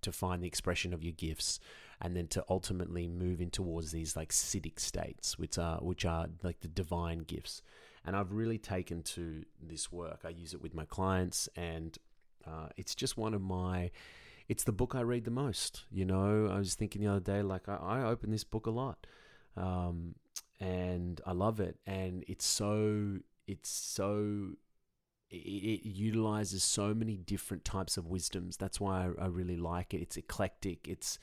to 0.01 0.11
find 0.11 0.41
the 0.41 0.47
expression 0.47 0.93
of 0.93 1.03
your 1.03 1.13
gifts, 1.13 1.59
and 2.01 2.15
then 2.15 2.27
to 2.27 2.43
ultimately 2.49 3.07
move 3.07 3.39
in 3.39 3.51
towards 3.51 3.91
these 3.91 4.15
like 4.15 4.29
siddhic 4.29 4.79
states, 4.79 5.37
which 5.37 5.57
are 5.57 5.77
which 5.77 6.05
are 6.05 6.27
like 6.41 6.61
the 6.61 6.67
divine 6.67 7.19
gifts. 7.19 7.61
And 8.05 8.15
I've 8.15 8.33
really 8.33 8.57
taken 8.57 9.01
to 9.03 9.43
this 9.61 9.91
work. 9.91 10.21
I 10.25 10.29
use 10.29 10.53
it 10.53 10.61
with 10.61 10.73
my 10.73 10.85
clients, 10.85 11.47
and 11.55 11.97
uh, 12.45 12.67
it's 12.77 12.95
just 12.95 13.17
one 13.17 13.33
of 13.33 13.41
my. 13.41 13.91
It's 14.49 14.65
the 14.65 14.73
book 14.73 14.93
I 14.93 15.01
read 15.01 15.23
the 15.23 15.31
most. 15.31 15.85
You 15.89 16.05
know, 16.05 16.49
I 16.51 16.57
was 16.57 16.75
thinking 16.75 17.01
the 17.01 17.07
other 17.07 17.19
day, 17.19 17.41
like 17.41 17.69
I, 17.69 17.75
I 17.75 18.03
open 18.03 18.31
this 18.31 18.43
book 18.43 18.65
a 18.65 18.71
lot, 18.71 19.07
um, 19.55 20.15
and 20.59 21.21
I 21.25 21.31
love 21.31 21.61
it. 21.61 21.77
And 21.87 22.25
it's 22.27 22.45
so, 22.45 23.19
it's 23.47 23.69
so 23.69 24.55
it, 25.33 25.85
utilizes 25.85 26.63
so 26.63 26.93
many 26.93 27.17
different 27.17 27.65
types 27.65 27.97
of 27.97 28.07
wisdoms. 28.07 28.57
That's 28.57 28.79
why 28.79 29.05
I, 29.05 29.23
I, 29.23 29.27
really 29.27 29.57
like 29.57 29.93
it. 29.93 30.01
It's 30.01 30.17
eclectic. 30.17 30.87
It's 30.87 31.19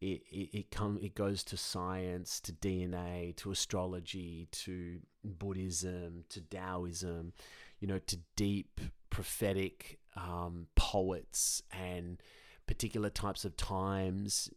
it 0.00 0.22
it 0.30 0.48
it, 0.52 0.70
come, 0.70 0.98
it 1.02 1.14
goes 1.14 1.42
to 1.44 1.56
science, 1.56 2.40
to 2.40 2.52
DNA, 2.52 3.34
to 3.36 3.50
astrology, 3.50 4.48
to 4.52 5.00
Buddhism, 5.24 6.24
to 6.30 6.40
Taoism, 6.40 7.32
you 7.78 7.88
know, 7.88 7.98
to 7.98 8.18
deep 8.36 8.80
prophetic 9.10 9.98
um, 10.16 10.66
poets 10.76 11.62
and 11.72 12.22
particular 12.66 13.10
types 13.10 13.44
of 13.44 13.56
times 13.56 14.50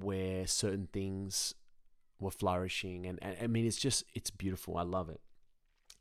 where 0.00 0.46
certain 0.46 0.88
things 0.92 1.54
were 2.20 2.30
flourishing. 2.30 3.06
And, 3.06 3.18
and, 3.22 3.36
I 3.42 3.46
mean 3.46 3.66
it's 3.66 3.76
just 3.76 4.04
it's 4.14 4.30
beautiful. 4.30 4.76
I 4.76 4.82
love 4.82 5.08
it. 5.08 5.20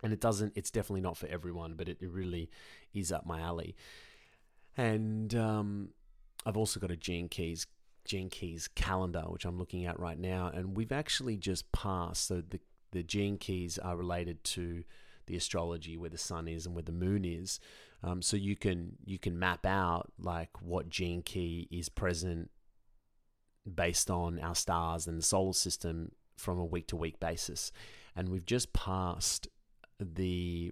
And 0.04 0.14
it 0.14 0.22
doesn't 0.22 0.54
it's 0.56 0.72
definitely 0.72 1.02
not 1.02 1.18
for 1.18 1.28
everyone 1.28 1.74
but 1.76 1.90
it, 1.90 1.98
it 2.00 2.10
really 2.12 2.50
is 2.94 3.12
up 3.12 3.26
my 3.26 3.40
alley. 3.40 3.76
And 4.76 5.34
um, 5.34 5.90
I've 6.46 6.58
also 6.58 6.80
got 6.80 6.92
a 6.92 6.96
Gene 6.96 7.30
Keys 7.30 7.66
Gene 8.06 8.30
Keys 8.30 8.68
calendar, 8.70 9.24
which 9.28 9.46
I'm 9.46 9.58
looking 9.58 9.86
at 9.86 10.00
right 10.00 10.18
now, 10.18 10.50
and 10.54 10.78
we've 10.78 10.94
actually 10.94 11.36
just 11.36 11.72
passed. 11.72 12.26
So 12.28 12.42
the 12.42 12.60
the 12.92 13.04
Gene 13.04 13.38
Keys 13.38 13.78
are 13.78 13.98
related 13.98 14.44
to 14.44 14.84
the 15.28 15.36
astrology 15.36 15.98
where 15.98 16.10
the 16.10 16.18
sun 16.18 16.48
is 16.48 16.66
and 16.66 16.74
where 16.74 16.84
the 16.84 16.92
moon 16.92 17.24
is. 17.24 17.60
Um, 18.04 18.22
so 18.22 18.38
you 18.38 18.56
can 18.56 18.98
you 19.06 19.20
can 19.20 19.38
map 19.38 19.66
out 19.66 20.12
like 20.20 20.62
what 20.62 20.90
gene 20.90 21.22
key 21.22 21.68
is 21.72 21.90
present 21.90 22.50
based 23.74 24.10
on 24.10 24.40
our 24.40 24.56
stars 24.56 25.08
and 25.08 25.18
the 25.18 25.24
solar 25.24 25.54
system 25.54 26.12
from 26.38 26.60
a 26.60 26.66
week 26.66 26.88
to 26.88 26.96
week 26.96 27.20
basis, 27.20 27.72
and 28.16 28.30
we've 28.30 28.46
just 28.46 28.72
passed 28.74 29.48
the 30.00 30.72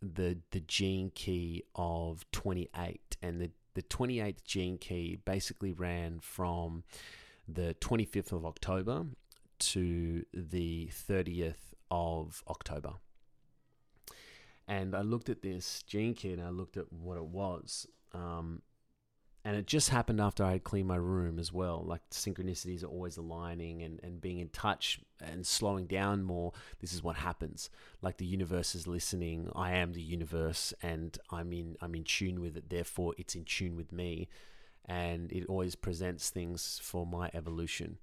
the 0.00 0.38
the 0.52 0.60
gene 0.60 1.10
key 1.14 1.64
of 1.74 2.24
28 2.32 3.16
and 3.22 3.40
the 3.40 3.50
the 3.74 3.82
28th 3.82 4.42
gene 4.44 4.78
key 4.78 5.18
basically 5.24 5.72
ran 5.72 6.18
from 6.20 6.82
the 7.46 7.76
25th 7.80 8.32
of 8.32 8.46
October 8.46 9.04
to 9.58 10.24
the 10.32 10.90
30th 10.92 11.74
of 11.90 12.42
October. 12.48 12.94
And 14.68 14.94
I 14.94 15.02
looked 15.02 15.28
at 15.28 15.42
this 15.42 15.82
gene 15.84 16.14
key 16.14 16.32
and 16.32 16.42
I 16.42 16.50
looked 16.50 16.76
at 16.76 16.92
what 16.92 17.16
it 17.16 17.24
was. 17.26 17.86
Um, 18.12 18.62
and 19.44 19.56
it 19.56 19.68
just 19.68 19.90
happened 19.90 20.20
after 20.20 20.42
I 20.42 20.52
had 20.52 20.64
cleaned 20.64 20.88
my 20.88 20.96
room 20.96 21.38
as 21.38 21.52
well. 21.52 21.84
Like 21.86 22.00
synchronicities 22.10 22.82
are 22.82 22.88
always 22.88 23.16
aligning 23.16 23.80
and, 23.82 24.00
and 24.02 24.20
being 24.20 24.40
in 24.40 24.48
touch 24.48 24.98
and 25.20 25.46
slowing 25.46 25.86
down 25.86 26.24
more. 26.24 26.52
This 26.80 26.92
is 26.92 27.04
what 27.04 27.14
happens. 27.14 27.70
Like 28.02 28.16
the 28.16 28.26
universe 28.26 28.74
is 28.74 28.88
listening. 28.88 29.48
I 29.54 29.74
am 29.74 29.92
the 29.92 30.02
universe 30.02 30.74
and 30.82 31.16
I'm 31.30 31.52
in 31.52 31.76
I'm 31.80 31.94
in 31.94 32.02
tune 32.02 32.40
with 32.40 32.56
it. 32.56 32.70
Therefore 32.70 33.14
it's 33.18 33.36
in 33.36 33.44
tune 33.44 33.76
with 33.76 33.92
me. 33.92 34.26
And 34.84 35.30
it 35.30 35.46
always 35.46 35.76
presents 35.76 36.28
things 36.28 36.80
for 36.82 37.06
my 37.06 37.30
evolution 37.32 37.98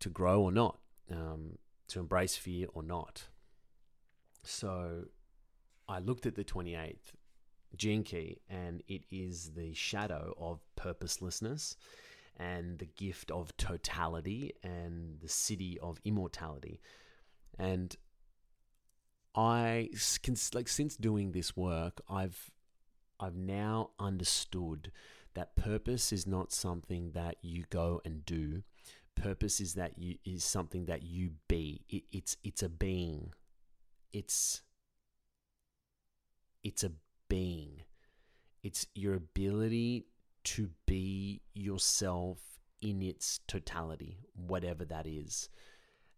to 0.00 0.08
grow 0.08 0.42
or 0.42 0.52
not, 0.52 0.78
um, 1.10 1.58
to 1.88 2.00
embrace 2.00 2.36
fear 2.36 2.66
or 2.74 2.82
not. 2.82 3.28
So 4.42 5.04
I 5.88 5.98
looked 5.98 6.26
at 6.26 6.34
the 6.34 6.44
28th 6.44 7.12
gene 7.76 8.04
key, 8.04 8.38
and 8.48 8.82
it 8.88 9.02
is 9.10 9.52
the 9.54 9.74
shadow 9.74 10.34
of 10.38 10.60
purposelessness 10.76 11.76
and 12.36 12.78
the 12.78 12.86
gift 12.86 13.30
of 13.30 13.56
totality 13.56 14.52
and 14.62 15.20
the 15.20 15.28
siddhi 15.28 15.78
of 15.78 15.98
immortality. 16.04 16.80
And 17.58 17.94
I 19.34 19.90
can, 20.22 20.36
like 20.54 20.68
since 20.68 20.96
doing 20.96 21.32
this 21.32 21.56
work, 21.56 22.00
I've 22.08 22.50
I've 23.18 23.36
now 23.36 23.90
understood 23.98 24.92
that 25.34 25.56
purpose 25.56 26.12
is 26.12 26.26
not 26.26 26.52
something 26.52 27.12
that 27.12 27.36
you 27.42 27.64
go 27.70 28.00
and 28.04 28.24
do. 28.24 28.62
Purpose 29.16 29.60
is 29.60 29.74
that 29.74 29.98
you 29.98 30.16
is 30.24 30.44
something 30.44 30.86
that 30.86 31.02
you 31.02 31.30
be. 31.48 31.84
It, 31.88 32.04
it's 32.12 32.36
it's 32.44 32.62
a 32.62 32.68
being. 32.68 33.32
It's 34.12 34.62
it's 36.62 36.84
a 36.84 36.92
being. 37.28 37.82
It's 38.62 38.86
your 38.94 39.14
ability 39.14 40.06
to 40.44 40.70
be 40.86 41.40
yourself 41.54 42.38
in 42.80 43.02
its 43.02 43.40
totality, 43.46 44.18
whatever 44.34 44.84
that 44.84 45.06
is. 45.06 45.48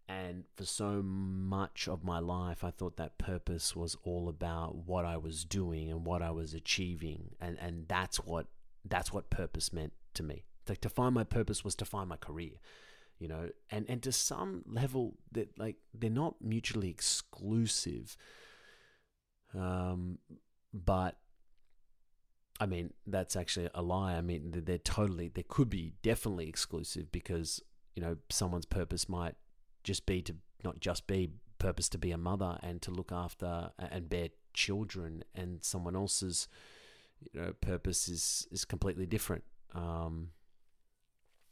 And 0.09 0.45
for 0.57 0.65
so 0.65 1.03
much 1.03 1.87
of 1.87 2.03
my 2.03 2.19
life, 2.19 2.65
I 2.65 2.71
thought 2.71 2.97
that 2.97 3.19
purpose 3.19 3.77
was 3.77 3.97
all 4.05 4.29
about 4.29 4.87
what 4.87 5.05
I 5.05 5.19
was 5.19 5.45
doing 5.45 5.91
and 5.91 6.05
what 6.05 6.23
I 6.23 6.31
was 6.31 6.55
achieving, 6.55 7.35
and 7.41 7.59
and 7.61 7.87
that's 7.89 8.17
what 8.19 8.47
that's 8.85 9.13
what 9.13 9.29
purpose 9.29 9.73
meant 9.73 9.93
to 10.15 10.23
me. 10.23 10.45
Like 10.67 10.81
to 10.81 10.89
find 10.89 11.15
my 11.15 11.25
purpose 11.25 11.63
was 11.63 11.75
to 11.77 11.85
find 11.85 12.09
my 12.09 12.17
career, 12.17 12.53
you 13.19 13.29
know. 13.29 13.51
And 13.71 13.87
and 13.89 14.03
to 14.03 14.13
some 14.13 14.65
level, 14.67 15.15
that 15.33 15.59
like 15.59 15.77
they're 15.95 16.11
not 16.11 16.37
mutually 16.41 16.91
exclusive. 16.91 18.17
Um, 19.55 20.19
but 20.73 21.17
I 22.61 22.67
mean, 22.67 22.93
that's 23.07 23.37
actually 23.37 23.69
a 23.75 23.83
lie. 23.83 24.15
I 24.15 24.21
mean, 24.21 24.53
they're 24.65 24.79
totally, 24.79 25.29
they 25.29 25.45
could 25.45 25.71
be 25.71 25.95
definitely 26.03 26.49
exclusive 26.49 27.13
because, 27.13 27.63
you 27.95 28.03
know, 28.03 28.17
someone's 28.31 28.67
purpose 28.67 29.09
might 29.09 29.37
just 29.85 30.07
be 30.07 30.23
to 30.23 30.35
not 30.65 30.81
just 30.81 31.07
be 31.07 31.31
purpose 31.59 31.89
to 31.91 31.99
be 31.99 32.11
a 32.11 32.19
mother 32.19 32.59
and 32.63 32.83
to 32.83 32.91
look 32.91 33.13
after 33.13 33.71
and 33.79 34.09
bear 34.09 34.31
children, 34.55 35.23
and 35.35 35.63
someone 35.63 35.95
else's, 35.95 36.49
you 37.21 37.41
know, 37.41 37.53
purpose 37.61 38.09
is, 38.09 38.49
is 38.51 38.65
completely 38.65 39.07
different. 39.07 39.45
Um, 39.73 40.31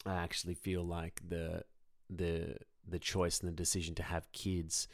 I 0.07 0.15
actually 0.15 0.55
feel 0.55 0.85
like 0.85 1.21
the, 1.27 1.65
the, 2.09 2.57
the 2.87 2.99
choice 2.99 3.41
and 3.41 3.49
the 3.49 3.57
decision 3.57 3.95
to 3.97 4.03
have 4.03 4.31
kids 4.33 4.89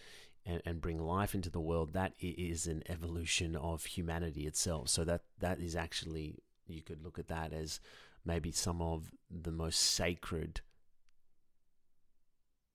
and, 0.45 0.63
and 0.65 0.81
bring 0.81 0.99
life 0.99 1.35
into 1.35 1.51
the 1.51 1.61
world, 1.61 1.93
that 1.93 2.15
is 2.21 2.67
an 2.67 2.83
evolution 2.89 3.57
of 3.57 3.85
humanity 3.85 4.47
itself. 4.47 4.89
So 4.89 5.05
that 5.05 5.23
that 5.39 5.61
is 5.61 5.77
actually 5.77 6.43
you 6.67 6.83
could 6.83 7.03
look 7.03 7.19
at 7.19 7.29
that 7.29 7.53
as 7.53 7.81
maybe 8.25 8.51
some 8.51 8.81
of 8.81 9.13
the 9.31 9.53
most 9.53 9.79
sacred 9.79 10.61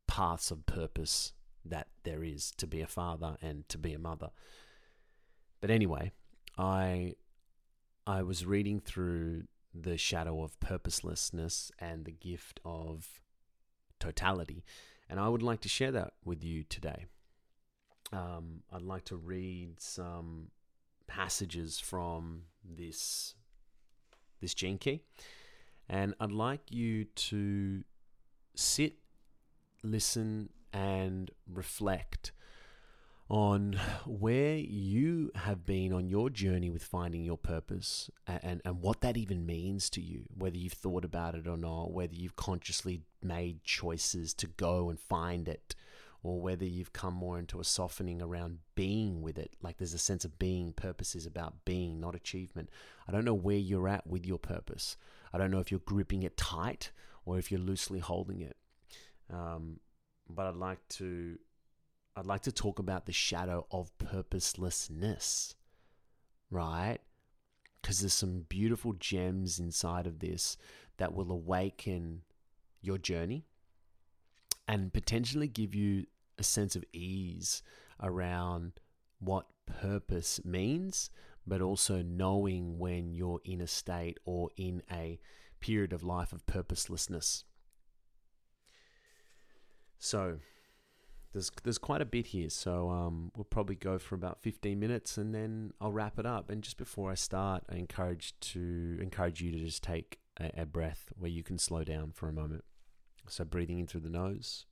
paths 0.07 0.51
of 0.51 0.65
purpose 0.65 1.33
that 1.65 1.87
there 2.03 2.23
is 2.23 2.51
to 2.51 2.67
be 2.67 2.81
a 2.81 2.87
father 2.87 3.37
and 3.41 3.67
to 3.69 3.77
be 3.77 3.93
a 3.93 3.99
mother. 3.99 4.29
But 5.59 5.71
anyway, 5.71 6.11
I 6.57 7.15
I 8.05 8.23
was 8.23 8.45
reading 8.45 8.79
through 8.79 9.43
the 9.73 9.97
shadow 9.97 10.43
of 10.43 10.59
purposelessness 10.59 11.71
and 11.79 12.05
the 12.05 12.11
gift 12.11 12.59
of 12.65 13.21
totality, 13.99 14.63
and 15.09 15.19
I 15.19 15.29
would 15.29 15.43
like 15.43 15.61
to 15.61 15.69
share 15.69 15.91
that 15.91 16.13
with 16.23 16.43
you 16.43 16.63
today. 16.63 17.05
Um, 18.11 18.63
I'd 18.71 18.81
like 18.81 19.05
to 19.05 19.15
read 19.17 19.79
some 19.79 20.49
passages 21.07 21.79
from 21.79 22.43
this 22.63 23.35
this 24.39 24.53
gene 24.53 24.77
key, 24.77 25.01
and 25.89 26.13
I'd 26.19 26.31
like 26.31 26.71
you 26.71 27.05
to 27.05 27.83
sit, 28.55 28.95
listen, 29.83 30.49
and 30.71 31.31
reflect 31.51 32.31
on 33.29 33.77
where 34.05 34.55
you 34.55 35.31
have 35.35 35.65
been 35.65 35.91
on 35.91 36.07
your 36.07 36.29
journey 36.29 36.69
with 36.69 36.83
finding 36.83 37.23
your 37.23 37.37
purpose 37.37 38.09
and, 38.25 38.61
and, 38.63 38.81
what 38.81 39.01
that 39.01 39.17
even 39.17 39.45
means 39.45 39.89
to 39.89 40.01
you, 40.01 40.23
whether 40.33 40.55
you've 40.55 40.71
thought 40.71 41.03
about 41.03 41.35
it 41.35 41.45
or 41.45 41.57
not, 41.57 41.91
whether 41.91 42.15
you've 42.15 42.37
consciously 42.37 43.01
made 43.21 43.63
choices 43.65 44.33
to 44.33 44.47
go 44.47 44.89
and 44.89 44.97
find 44.97 45.49
it, 45.49 45.75
or 46.23 46.39
whether 46.39 46.65
you've 46.65 46.93
come 46.93 47.13
more 47.13 47.37
into 47.37 47.59
a 47.59 47.65
softening 47.65 48.21
around 48.21 48.59
being 48.75 49.21
with 49.21 49.37
it. 49.37 49.53
Like 49.61 49.77
there's 49.77 49.93
a 49.93 49.99
sense 49.99 50.23
of 50.25 50.39
being. 50.39 50.73
Purpose 50.73 51.15
is 51.15 51.25
about 51.25 51.65
being, 51.65 51.99
not 51.99 52.15
achievement. 52.15 52.69
I 53.07 53.11
don't 53.11 53.25
know 53.25 53.33
where 53.33 53.57
you're 53.57 53.87
at 53.87 54.07
with 54.07 54.25
your 54.25 54.39
purpose. 54.39 54.97
I 55.33 55.37
don't 55.37 55.51
know 55.51 55.59
if 55.59 55.69
you're 55.69 55.81
gripping 55.81 56.23
it 56.23 56.37
tight 56.37 56.91
or 57.25 57.37
if 57.37 57.51
you're 57.51 57.59
loosely 57.59 57.99
holding 57.99 58.41
it. 58.41 58.55
Um, 59.31 59.79
but 60.29 60.47
I'd 60.47 60.55
like 60.55 60.79
to, 60.89 61.37
I'd 62.17 62.25
like 62.25 62.41
to 62.43 62.51
talk 62.51 62.79
about 62.79 63.05
the 63.05 63.11
shadow 63.11 63.67
of 63.69 63.95
purposelessness, 63.99 65.53
right? 66.49 66.97
Because 67.79 67.99
there's 67.99 68.15
some 68.15 68.47
beautiful 68.49 68.93
gems 68.93 69.59
inside 69.59 70.07
of 70.07 70.17
this 70.17 70.57
that 70.97 71.13
will 71.13 71.31
awaken 71.31 72.23
your 72.81 72.97
journey 72.97 73.45
and 74.67 74.91
potentially 74.91 75.47
give 75.47 75.75
you 75.75 76.07
a 76.39 76.43
sense 76.43 76.75
of 76.75 76.83
ease 76.91 77.61
around 78.01 78.79
what 79.19 79.45
purpose 79.67 80.43
means, 80.43 81.11
but 81.45 81.61
also 81.61 82.01
knowing 82.01 82.79
when 82.79 83.13
you're 83.13 83.41
in 83.45 83.61
a 83.61 83.67
state 83.67 84.17
or 84.25 84.49
in 84.57 84.81
a 84.91 85.19
period 85.59 85.93
of 85.93 86.01
life 86.01 86.33
of 86.33 86.47
purposelessness. 86.47 87.43
So, 89.99 90.39
there's 91.37 91.51
there's 91.63 91.77
quite 91.77 92.01
a 92.01 92.05
bit 92.05 92.27
here, 92.27 92.49
so 92.49 92.89
um, 92.89 93.31
we'll 93.35 93.43
probably 93.43 93.75
go 93.75 93.99
for 93.99 94.15
about 94.15 94.41
15 94.41 94.79
minutes, 94.79 95.17
and 95.17 95.35
then 95.35 95.71
I'll 95.79 95.91
wrap 95.91 96.17
it 96.17 96.25
up. 96.25 96.49
And 96.49 96.63
just 96.63 96.77
before 96.77 97.11
I 97.11 97.13
start, 97.13 97.63
I 97.69 97.75
encourage 97.75 98.33
to 98.39 98.97
encourage 98.99 99.39
you 99.39 99.51
to 99.51 99.59
just 99.59 99.83
take 99.83 100.17
a, 100.39 100.61
a 100.61 100.65
breath 100.65 101.13
where 101.15 101.29
you 101.29 101.43
can 101.43 101.59
slow 101.59 101.83
down 101.83 102.11
for 102.11 102.27
a 102.27 102.33
moment. 102.33 102.63
So 103.29 103.45
breathing 103.45 103.77
in 103.77 103.85
through 103.85 104.01
the 104.01 104.09
nose. 104.09 104.65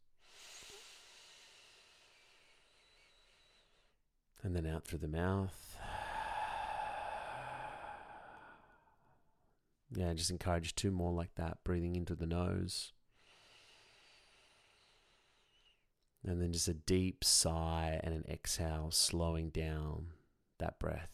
And 4.42 4.56
then 4.56 4.66
out 4.66 4.86
through 4.86 5.00
the 5.00 5.08
mouth. 5.08 5.78
Yeah, 9.92 10.14
just 10.14 10.32
encourage 10.32 10.76
two 10.76 10.92
more 10.92 11.12
like 11.12 11.36
that. 11.36 11.64
Breathing 11.64 11.96
into 11.96 12.16
the 12.16 12.26
nose. 12.26 12.92
And 16.28 16.42
then 16.42 16.54
just 16.54 16.68
a 16.68 16.74
deep 16.74 17.24
sigh 17.24 18.00
and 18.04 18.14
an 18.14 18.26
exhale, 18.28 18.90
slowing 18.92 19.50
down 19.50 20.08
that 20.58 20.80
breath. 20.80 21.12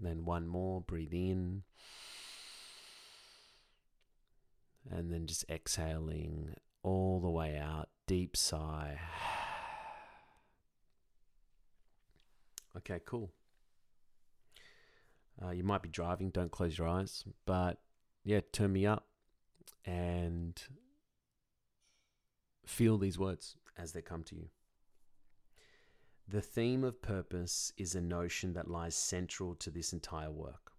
Then 0.00 0.26
one 0.26 0.46
more, 0.46 0.82
breathe 0.82 1.14
in. 1.14 1.62
And 4.90 5.10
then 5.10 5.26
just 5.26 5.46
exhaling 5.48 6.54
all 6.82 7.20
the 7.20 7.30
way 7.30 7.56
out, 7.58 7.88
deep 8.06 8.36
sigh. 8.36 9.00
Okay, 12.76 13.00
cool. 13.06 13.32
Uh, 15.42 15.50
you 15.50 15.64
might 15.64 15.82
be 15.82 15.88
driving, 15.88 16.30
don't 16.30 16.50
close 16.50 16.76
your 16.76 16.86
eyes. 16.86 17.24
But 17.46 17.78
yeah, 18.24 18.40
turn 18.52 18.72
me 18.72 18.86
up 18.86 19.06
and 19.86 20.60
feel 22.66 22.98
these 22.98 23.18
words 23.18 23.56
as 23.78 23.92
they 23.92 24.02
come 24.02 24.22
to 24.24 24.34
you. 24.34 24.48
The 26.28 26.40
theme 26.40 26.82
of 26.82 27.00
purpose 27.00 27.72
is 27.78 27.94
a 27.94 28.00
notion 28.00 28.52
that 28.54 28.70
lies 28.70 28.96
central 28.96 29.54
to 29.56 29.70
this 29.70 29.92
entire 29.92 30.30
work. 30.30 30.72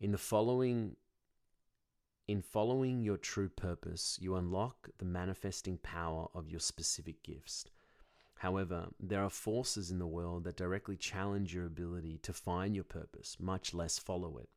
In 0.00 0.10
the 0.10 0.18
following 0.18 0.96
in 2.26 2.42
following 2.42 3.02
your 3.02 3.16
true 3.16 3.48
purpose, 3.48 4.18
you 4.20 4.36
unlock 4.36 4.90
the 4.98 5.06
manifesting 5.06 5.78
power 5.78 6.28
of 6.34 6.50
your 6.50 6.60
specific 6.60 7.22
gifts. 7.22 7.64
However, 8.36 8.88
there 9.00 9.24
are 9.24 9.30
forces 9.30 9.90
in 9.90 9.98
the 9.98 10.06
world 10.06 10.44
that 10.44 10.56
directly 10.56 10.96
challenge 10.96 11.54
your 11.54 11.64
ability 11.64 12.18
to 12.22 12.32
find 12.34 12.74
your 12.74 12.84
purpose, 12.84 13.36
much 13.40 13.72
less 13.72 13.98
follow 13.98 14.36
it. 14.36 14.50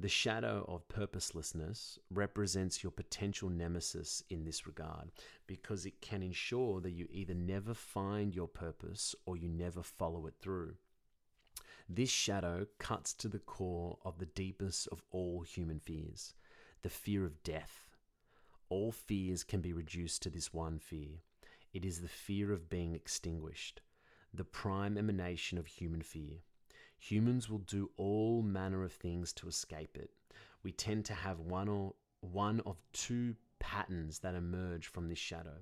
The 0.00 0.08
shadow 0.08 0.64
of 0.68 0.88
purposelessness 0.88 1.98
represents 2.10 2.82
your 2.82 2.90
potential 2.90 3.48
nemesis 3.48 4.24
in 4.28 4.44
this 4.44 4.66
regard 4.66 5.12
because 5.46 5.86
it 5.86 6.00
can 6.00 6.22
ensure 6.22 6.80
that 6.80 6.90
you 6.90 7.06
either 7.10 7.34
never 7.34 7.74
find 7.74 8.34
your 8.34 8.48
purpose 8.48 9.14
or 9.24 9.36
you 9.36 9.48
never 9.48 9.82
follow 9.82 10.26
it 10.26 10.34
through. 10.40 10.74
This 11.88 12.10
shadow 12.10 12.66
cuts 12.78 13.12
to 13.14 13.28
the 13.28 13.38
core 13.38 13.98
of 14.04 14.18
the 14.18 14.26
deepest 14.26 14.88
of 14.88 15.02
all 15.10 15.42
human 15.42 15.78
fears 15.78 16.34
the 16.82 16.90
fear 16.90 17.24
of 17.24 17.42
death. 17.42 17.96
All 18.68 18.92
fears 18.92 19.42
can 19.42 19.60
be 19.60 19.72
reduced 19.72 20.22
to 20.22 20.30
this 20.30 20.52
one 20.52 20.78
fear 20.78 21.20
it 21.74 21.84
is 21.84 22.00
the 22.00 22.08
fear 22.08 22.52
of 22.52 22.70
being 22.70 22.94
extinguished, 22.94 23.80
the 24.32 24.44
prime 24.44 24.96
emanation 24.96 25.58
of 25.58 25.66
human 25.66 26.02
fear. 26.02 26.38
Humans 27.10 27.50
will 27.50 27.58
do 27.58 27.90
all 27.98 28.40
manner 28.40 28.82
of 28.82 28.90
things 28.90 29.34
to 29.34 29.46
escape 29.46 29.98
it. 29.98 30.08
We 30.62 30.72
tend 30.72 31.04
to 31.04 31.12
have 31.12 31.38
one 31.38 31.68
or 31.68 31.92
one 32.22 32.62
of 32.64 32.78
two 32.94 33.36
patterns 33.58 34.20
that 34.20 34.34
emerge 34.34 34.86
from 34.86 35.10
this 35.10 35.18
shadow. 35.18 35.58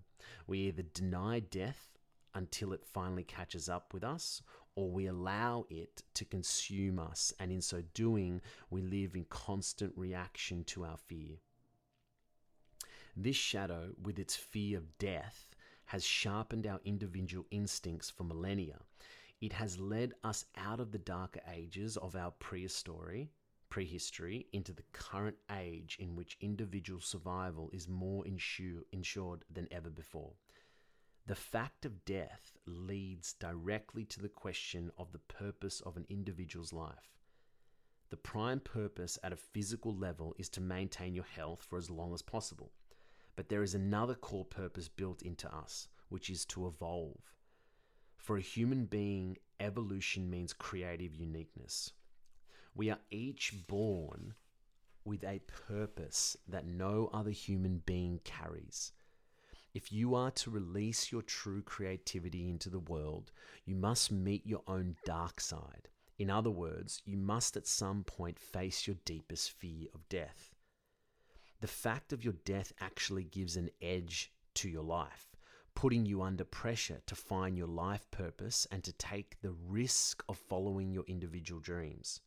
We 0.46 0.60
either 0.60 0.84
deny 0.94 1.40
death 1.40 1.98
until 2.32 2.72
it 2.72 2.84
finally 2.84 3.24
catches 3.24 3.68
up 3.68 3.92
with 3.92 4.04
us, 4.04 4.40
or 4.76 4.88
we 4.88 5.08
allow 5.08 5.66
it 5.68 6.04
to 6.14 6.24
consume 6.24 7.00
us, 7.00 7.34
and 7.40 7.50
in 7.50 7.60
so 7.60 7.82
doing, 7.92 8.40
we 8.70 8.80
live 8.80 9.16
in 9.16 9.24
constant 9.24 9.92
reaction 9.96 10.62
to 10.66 10.84
our 10.84 10.96
fear. 10.96 11.38
This 13.16 13.34
shadow, 13.34 13.90
with 14.00 14.20
its 14.20 14.36
fear 14.36 14.78
of 14.78 14.96
death, 14.96 15.48
has 15.86 16.04
sharpened 16.04 16.68
our 16.68 16.80
individual 16.84 17.46
instincts 17.50 18.10
for 18.10 18.22
millennia. 18.22 18.78
It 19.42 19.52
has 19.54 19.80
led 19.80 20.14
us 20.22 20.44
out 20.56 20.78
of 20.78 20.92
the 20.92 20.98
darker 20.98 21.40
ages 21.52 21.96
of 21.96 22.14
our 22.14 22.30
prehistory, 22.30 23.32
prehistory 23.70 24.46
into 24.52 24.72
the 24.72 24.84
current 24.92 25.36
age 25.50 25.96
in 25.98 26.14
which 26.14 26.38
individual 26.40 27.00
survival 27.00 27.68
is 27.72 27.88
more 27.88 28.24
insured 28.24 29.44
than 29.50 29.66
ever 29.72 29.90
before. 29.90 30.34
The 31.26 31.34
fact 31.34 31.84
of 31.84 32.04
death 32.04 32.56
leads 32.66 33.32
directly 33.32 34.04
to 34.04 34.22
the 34.22 34.28
question 34.28 34.92
of 34.96 35.10
the 35.10 35.18
purpose 35.18 35.80
of 35.80 35.96
an 35.96 36.06
individual's 36.08 36.72
life. 36.72 37.18
The 38.10 38.18
prime 38.18 38.60
purpose 38.60 39.18
at 39.24 39.32
a 39.32 39.36
physical 39.36 39.92
level 39.92 40.36
is 40.38 40.50
to 40.50 40.60
maintain 40.60 41.16
your 41.16 41.24
health 41.24 41.66
for 41.68 41.78
as 41.78 41.90
long 41.90 42.14
as 42.14 42.22
possible. 42.22 42.70
But 43.34 43.48
there 43.48 43.64
is 43.64 43.74
another 43.74 44.14
core 44.14 44.44
purpose 44.44 44.86
built 44.86 45.22
into 45.22 45.52
us, 45.52 45.88
which 46.10 46.30
is 46.30 46.44
to 46.46 46.68
evolve. 46.68 47.32
For 48.22 48.36
a 48.36 48.40
human 48.40 48.84
being, 48.84 49.36
evolution 49.58 50.30
means 50.30 50.52
creative 50.52 51.12
uniqueness. 51.12 51.90
We 52.72 52.88
are 52.88 53.00
each 53.10 53.66
born 53.66 54.34
with 55.04 55.24
a 55.24 55.40
purpose 55.40 56.36
that 56.46 56.64
no 56.64 57.10
other 57.12 57.32
human 57.32 57.82
being 57.84 58.20
carries. 58.22 58.92
If 59.74 59.90
you 59.90 60.14
are 60.14 60.30
to 60.30 60.52
release 60.52 61.10
your 61.10 61.22
true 61.22 61.62
creativity 61.62 62.48
into 62.48 62.70
the 62.70 62.78
world, 62.78 63.32
you 63.64 63.74
must 63.74 64.12
meet 64.12 64.46
your 64.46 64.62
own 64.68 64.94
dark 65.04 65.40
side. 65.40 65.88
In 66.16 66.30
other 66.30 66.48
words, 66.48 67.02
you 67.04 67.16
must 67.16 67.56
at 67.56 67.66
some 67.66 68.04
point 68.04 68.38
face 68.38 68.86
your 68.86 68.96
deepest 69.04 69.50
fear 69.50 69.88
of 69.92 70.08
death. 70.08 70.54
The 71.60 71.66
fact 71.66 72.12
of 72.12 72.22
your 72.22 72.34
death 72.44 72.72
actually 72.80 73.24
gives 73.24 73.56
an 73.56 73.70
edge 73.80 74.32
to 74.54 74.68
your 74.68 74.84
life, 74.84 75.31
putting 75.74 76.06
you 76.06 76.22
under 76.22 76.44
pressure 76.44 77.00
to 77.06 77.14
find 77.14 77.56
your 77.56 77.66
life 77.66 78.10
purpose 78.10 78.66
and 78.70 78.84
to 78.84 78.92
take 78.92 79.40
the 79.40 79.54
risk 79.68 80.22
of 80.28 80.38
following 80.38 80.92
your 80.92 81.04
individual 81.06 81.60
dreams. 81.60 82.20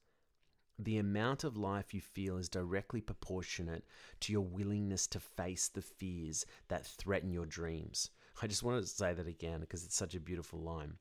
The 0.77 0.97
amount 0.97 1.45
of 1.45 1.55
life 1.55 1.93
you 1.93 2.01
feel 2.01 2.37
is 2.37 2.49
directly 2.49 2.99
proportionate 2.99 3.85
to 4.21 4.33
your 4.33 4.41
willingness 4.41 5.07
to 5.07 5.21
face 5.21 5.69
the 5.69 5.81
fears 5.81 6.45
that 6.67 6.85
threaten 6.85 7.31
your 7.31 7.45
dreams. 7.45 8.09
I 8.41 8.47
just 8.47 8.63
want 8.63 8.81
to 8.81 8.87
say 8.87 9.13
that 9.13 9.27
again 9.27 9.61
because 9.61 9.85
it's 9.85 9.95
such 9.95 10.15
a 10.15 10.19
beautiful 10.19 10.59
line. 10.59 10.97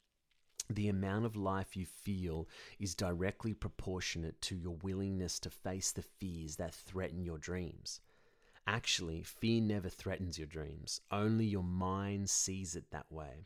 The 0.71 0.89
amount 0.89 1.27
of 1.27 1.37
life 1.37 1.77
you 1.77 1.85
feel 1.85 2.49
is 2.79 2.95
directly 2.95 3.53
proportionate 3.53 4.41
to 4.43 4.57
your 4.57 4.77
willingness 4.77 5.39
to 5.41 5.51
face 5.51 5.91
the 5.91 6.03
fears 6.03 6.57
that 6.57 6.73
threaten 6.73 7.25
your 7.25 7.39
dreams. 7.39 8.01
Actually, 8.67 9.23
fear 9.23 9.61
never 9.61 9.89
threatens 9.89 10.39
your 10.39 10.47
dreams, 10.47 11.01
only 11.11 11.45
your 11.45 11.63
mind 11.63 12.31
sees 12.31 12.75
it 12.75 12.91
that 12.91 13.11
way. 13.11 13.45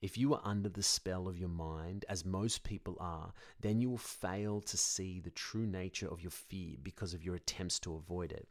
If 0.00 0.16
you 0.16 0.34
are 0.34 0.42
under 0.44 0.68
the 0.68 0.82
spell 0.82 1.26
of 1.26 1.38
your 1.38 1.48
mind, 1.48 2.04
as 2.08 2.24
most 2.24 2.62
people 2.62 2.96
are, 3.00 3.32
then 3.60 3.80
you 3.80 3.90
will 3.90 3.98
fail 3.98 4.60
to 4.60 4.76
see 4.76 5.18
the 5.18 5.30
true 5.30 5.66
nature 5.66 6.06
of 6.06 6.20
your 6.20 6.30
fear 6.30 6.76
because 6.82 7.14
of 7.14 7.24
your 7.24 7.34
attempts 7.34 7.80
to 7.80 7.94
avoid 7.94 8.30
it. 8.30 8.46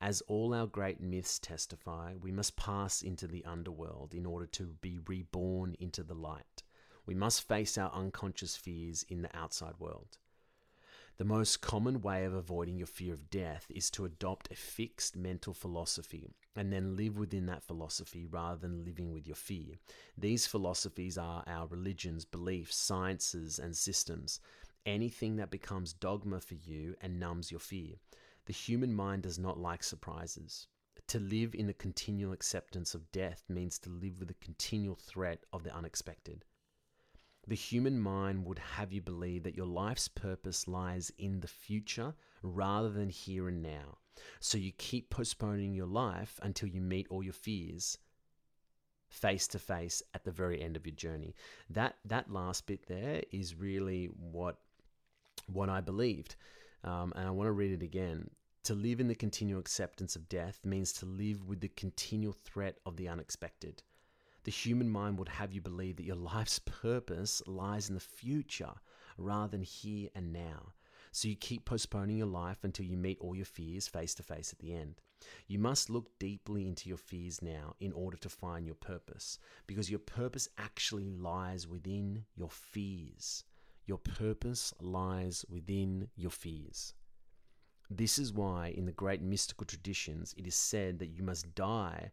As 0.00 0.22
all 0.22 0.54
our 0.54 0.66
great 0.66 1.00
myths 1.00 1.38
testify, 1.38 2.14
we 2.18 2.32
must 2.32 2.56
pass 2.56 3.02
into 3.02 3.26
the 3.26 3.44
underworld 3.44 4.14
in 4.14 4.24
order 4.24 4.46
to 4.46 4.76
be 4.80 4.98
reborn 5.06 5.76
into 5.78 6.02
the 6.02 6.14
light. 6.14 6.62
We 7.04 7.14
must 7.14 7.46
face 7.46 7.76
our 7.76 7.90
unconscious 7.92 8.56
fears 8.56 9.04
in 9.08 9.20
the 9.20 9.36
outside 9.36 9.74
world. 9.78 10.16
The 11.20 11.26
most 11.26 11.60
common 11.60 12.00
way 12.00 12.24
of 12.24 12.32
avoiding 12.32 12.78
your 12.78 12.86
fear 12.86 13.12
of 13.12 13.28
death 13.28 13.66
is 13.68 13.90
to 13.90 14.06
adopt 14.06 14.50
a 14.50 14.56
fixed 14.56 15.16
mental 15.16 15.52
philosophy 15.52 16.30
and 16.56 16.72
then 16.72 16.96
live 16.96 17.18
within 17.18 17.44
that 17.44 17.62
philosophy 17.62 18.24
rather 18.24 18.56
than 18.58 18.86
living 18.86 19.12
with 19.12 19.26
your 19.26 19.36
fear. 19.36 19.74
These 20.16 20.46
philosophies 20.46 21.18
are 21.18 21.44
our 21.46 21.66
religions, 21.66 22.24
beliefs, 22.24 22.74
sciences, 22.74 23.58
and 23.58 23.76
systems. 23.76 24.40
Anything 24.86 25.36
that 25.36 25.50
becomes 25.50 25.92
dogma 25.92 26.40
for 26.40 26.54
you 26.54 26.94
and 27.02 27.20
numbs 27.20 27.50
your 27.50 27.60
fear. 27.60 27.96
The 28.46 28.54
human 28.54 28.94
mind 28.94 29.24
does 29.24 29.38
not 29.38 29.58
like 29.58 29.84
surprises. 29.84 30.68
To 31.08 31.20
live 31.20 31.54
in 31.54 31.66
the 31.66 31.74
continual 31.74 32.32
acceptance 32.32 32.94
of 32.94 33.12
death 33.12 33.44
means 33.46 33.78
to 33.80 33.90
live 33.90 34.20
with 34.20 34.28
the 34.28 34.42
continual 34.42 34.96
threat 34.96 35.44
of 35.52 35.64
the 35.64 35.76
unexpected. 35.76 36.46
The 37.50 37.56
human 37.56 37.98
mind 37.98 38.46
would 38.46 38.60
have 38.60 38.92
you 38.92 39.02
believe 39.02 39.42
that 39.42 39.56
your 39.56 39.66
life's 39.66 40.06
purpose 40.06 40.68
lies 40.68 41.10
in 41.18 41.40
the 41.40 41.48
future 41.48 42.14
rather 42.44 42.88
than 42.88 43.08
here 43.08 43.48
and 43.48 43.60
now. 43.60 43.98
So 44.38 44.56
you 44.56 44.70
keep 44.70 45.10
postponing 45.10 45.74
your 45.74 45.88
life 45.88 46.38
until 46.44 46.68
you 46.68 46.80
meet 46.80 47.08
all 47.10 47.24
your 47.24 47.32
fears 47.32 47.98
face 49.08 49.48
to 49.48 49.58
face 49.58 50.00
at 50.14 50.22
the 50.22 50.30
very 50.30 50.62
end 50.62 50.76
of 50.76 50.86
your 50.86 50.94
journey. 50.94 51.34
That 51.68 51.96
that 52.04 52.30
last 52.30 52.68
bit 52.68 52.86
there 52.86 53.24
is 53.32 53.56
really 53.56 54.04
what 54.06 54.60
what 55.48 55.68
I 55.68 55.80
believed, 55.80 56.36
um, 56.84 57.12
and 57.16 57.26
I 57.26 57.32
want 57.32 57.48
to 57.48 57.52
read 57.52 57.72
it 57.72 57.82
again. 57.82 58.30
To 58.64 58.74
live 58.74 59.00
in 59.00 59.08
the 59.08 59.16
continual 59.16 59.58
acceptance 59.58 60.14
of 60.14 60.28
death 60.28 60.60
means 60.64 60.92
to 60.92 61.04
live 61.04 61.44
with 61.48 61.58
the 61.58 61.68
continual 61.70 62.32
threat 62.32 62.76
of 62.86 62.96
the 62.96 63.08
unexpected. 63.08 63.82
The 64.44 64.50
human 64.50 64.88
mind 64.88 65.18
would 65.18 65.28
have 65.28 65.52
you 65.52 65.60
believe 65.60 65.96
that 65.96 66.06
your 66.06 66.16
life's 66.16 66.58
purpose 66.64 67.42
lies 67.46 67.88
in 67.88 67.94
the 67.94 68.00
future 68.00 68.72
rather 69.18 69.50
than 69.50 69.62
here 69.62 70.08
and 70.14 70.32
now. 70.32 70.72
So 71.12 71.28
you 71.28 71.36
keep 71.36 71.64
postponing 71.64 72.16
your 72.16 72.26
life 72.26 72.62
until 72.62 72.86
you 72.86 72.96
meet 72.96 73.18
all 73.20 73.34
your 73.34 73.44
fears 73.44 73.88
face 73.88 74.14
to 74.14 74.22
face 74.22 74.52
at 74.52 74.60
the 74.60 74.74
end. 74.74 75.00
You 75.46 75.58
must 75.58 75.90
look 75.90 76.18
deeply 76.18 76.66
into 76.66 76.88
your 76.88 76.98
fears 76.98 77.42
now 77.42 77.74
in 77.80 77.92
order 77.92 78.16
to 78.18 78.28
find 78.28 78.64
your 78.64 78.76
purpose, 78.76 79.38
because 79.66 79.90
your 79.90 79.98
purpose 79.98 80.48
actually 80.56 81.10
lies 81.10 81.66
within 81.66 82.24
your 82.36 82.48
fears. 82.48 83.44
Your 83.84 83.98
purpose 83.98 84.72
lies 84.80 85.44
within 85.48 86.08
your 86.16 86.30
fears. 86.30 86.94
This 87.90 88.18
is 88.18 88.32
why, 88.32 88.68
in 88.68 88.86
the 88.86 88.92
great 88.92 89.20
mystical 89.20 89.66
traditions, 89.66 90.32
it 90.38 90.46
is 90.46 90.54
said 90.54 91.00
that 91.00 91.08
you 91.08 91.24
must 91.24 91.54
die 91.54 92.12